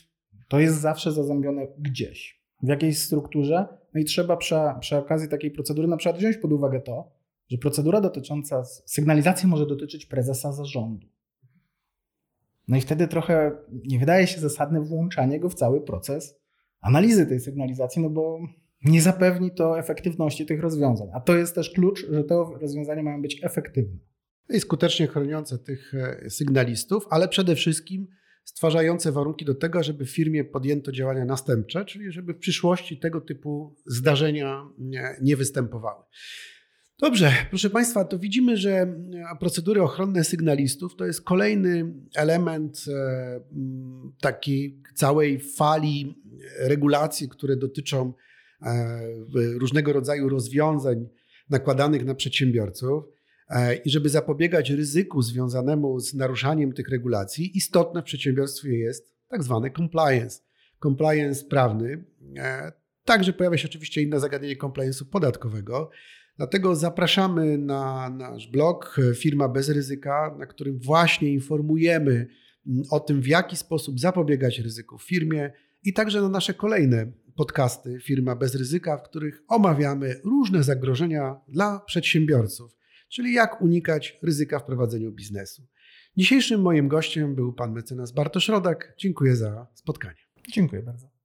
to 0.48 0.60
jest 0.60 0.80
zawsze 0.80 1.12
zazębione 1.12 1.66
gdzieś, 1.78 2.42
w 2.62 2.68
jakiejś 2.68 2.98
strukturze. 2.98 3.68
No 3.94 4.00
i 4.00 4.04
trzeba 4.04 4.36
przy, 4.36 4.54
przy 4.80 4.96
okazji 4.96 5.28
takiej 5.28 5.50
procedury 5.50 5.88
na 5.88 5.96
przykład 5.96 6.18
wziąć 6.18 6.36
pod 6.36 6.52
uwagę 6.52 6.80
to, 6.80 7.12
że 7.48 7.58
procedura 7.58 8.00
dotycząca 8.00 8.64
sygnalizacji 8.64 9.48
może 9.48 9.66
dotyczyć 9.66 10.06
prezesa 10.06 10.52
zarządu. 10.52 11.06
No 12.68 12.76
i 12.76 12.80
wtedy 12.80 13.08
trochę 13.08 13.52
nie 13.84 13.98
wydaje 13.98 14.26
się 14.26 14.40
zasadne 14.40 14.80
włączanie 14.80 15.40
go 15.40 15.48
w 15.48 15.54
cały 15.54 15.80
proces 15.80 16.40
analizy 16.80 17.26
tej 17.26 17.40
sygnalizacji, 17.40 18.02
no 18.02 18.10
bo 18.10 18.38
nie 18.84 19.02
zapewni 19.02 19.50
to 19.50 19.78
efektywności 19.78 20.46
tych 20.46 20.60
rozwiązań. 20.60 21.08
A 21.14 21.20
to 21.20 21.36
jest 21.36 21.54
też 21.54 21.70
klucz, 21.70 22.06
że 22.10 22.24
te 22.24 22.44
rozwiązania 22.60 23.02
mają 23.02 23.22
być 23.22 23.40
efektywne. 23.42 23.98
I 24.50 24.60
skutecznie 24.60 25.06
chroniące 25.06 25.58
tych 25.58 25.94
e, 25.94 26.30
sygnalistów, 26.30 27.06
ale 27.10 27.28
przede 27.28 27.56
wszystkim 27.56 28.06
stwarzające 28.44 29.12
warunki 29.12 29.44
do 29.44 29.54
tego, 29.54 29.82
żeby 29.82 30.04
w 30.04 30.10
firmie 30.10 30.44
podjęto 30.44 30.92
działania 30.92 31.24
następcze, 31.24 31.84
czyli 31.84 32.12
żeby 32.12 32.34
w 32.34 32.38
przyszłości 32.38 32.98
tego 32.98 33.20
typu 33.20 33.76
zdarzenia 33.86 34.68
nie, 34.78 35.16
nie 35.22 35.36
występowały. 35.36 36.04
Dobrze, 37.00 37.32
proszę 37.50 37.70
Państwa, 37.70 38.04
to 38.04 38.18
widzimy, 38.18 38.56
że 38.56 38.70
e, 38.70 38.96
procedury 39.40 39.82
ochronne 39.82 40.24
sygnalistów 40.24 40.96
to 40.96 41.06
jest 41.06 41.22
kolejny 41.22 41.94
element 42.16 42.84
e, 42.88 43.40
takiej 44.20 44.82
całej 44.94 45.40
fali 45.40 46.22
regulacji, 46.58 47.28
które 47.28 47.56
dotyczą 47.56 48.12
e, 48.62 48.98
różnego 49.34 49.92
rodzaju 49.92 50.28
rozwiązań 50.28 51.08
nakładanych 51.50 52.04
na 52.04 52.14
przedsiębiorców. 52.14 53.04
I 53.84 53.90
żeby 53.90 54.08
zapobiegać 54.08 54.70
ryzyku 54.70 55.22
związanemu 55.22 56.00
z 56.00 56.14
naruszaniem 56.14 56.72
tych 56.72 56.88
regulacji, 56.88 57.56
istotne 57.56 58.02
w 58.02 58.04
przedsiębiorstwie 58.04 58.78
jest 58.78 59.14
tak 59.28 59.42
zwany 59.42 59.70
compliance. 59.70 60.40
Compliance 60.82 61.44
prawny. 61.44 62.04
Także 63.04 63.32
pojawia 63.32 63.58
się 63.58 63.68
oczywiście 63.68 64.02
inne 64.02 64.20
zagadnienie 64.20 64.56
compliance'u 64.56 65.04
podatkowego. 65.04 65.90
Dlatego 66.38 66.76
zapraszamy 66.76 67.58
na 67.58 68.10
nasz 68.10 68.46
blog 68.46 68.96
e, 68.98 69.14
Firma 69.14 69.48
bez 69.48 69.68
ryzyka, 69.68 70.36
na 70.38 70.46
którym 70.46 70.78
właśnie 70.78 71.32
informujemy 71.32 72.28
mm, 72.66 72.82
o 72.90 73.00
tym, 73.00 73.22
w 73.22 73.26
jaki 73.26 73.56
sposób 73.56 74.00
zapobiegać 74.00 74.58
ryzyku 74.58 74.98
w 74.98 75.02
firmie 75.02 75.52
i 75.82 75.92
także 75.92 76.22
na 76.22 76.28
nasze 76.28 76.54
kolejne 76.54 77.12
podcasty 77.36 77.98
Firma 78.00 78.36
bez 78.36 78.54
ryzyka, 78.54 78.96
w 78.96 79.02
których 79.02 79.42
omawiamy 79.48 80.20
różne 80.24 80.62
zagrożenia 80.62 81.40
dla 81.48 81.80
przedsiębiorców, 81.80 82.76
czyli 83.08 83.32
jak 83.32 83.62
unikać 83.62 84.18
ryzyka 84.22 84.58
w 84.58 84.64
prowadzeniu 84.64 85.12
biznesu. 85.12 85.62
Dzisiejszym 86.16 86.60
moim 86.60 86.88
gościem 86.88 87.34
był 87.34 87.52
pan 87.52 87.72
mecenas 87.72 88.12
Bartosz 88.12 88.48
Rodak. 88.48 88.94
Dziękuję 88.98 89.36
za 89.36 89.66
spotkanie. 89.74 90.20
Dziękuję 90.52 90.82
bardzo. 90.82 91.17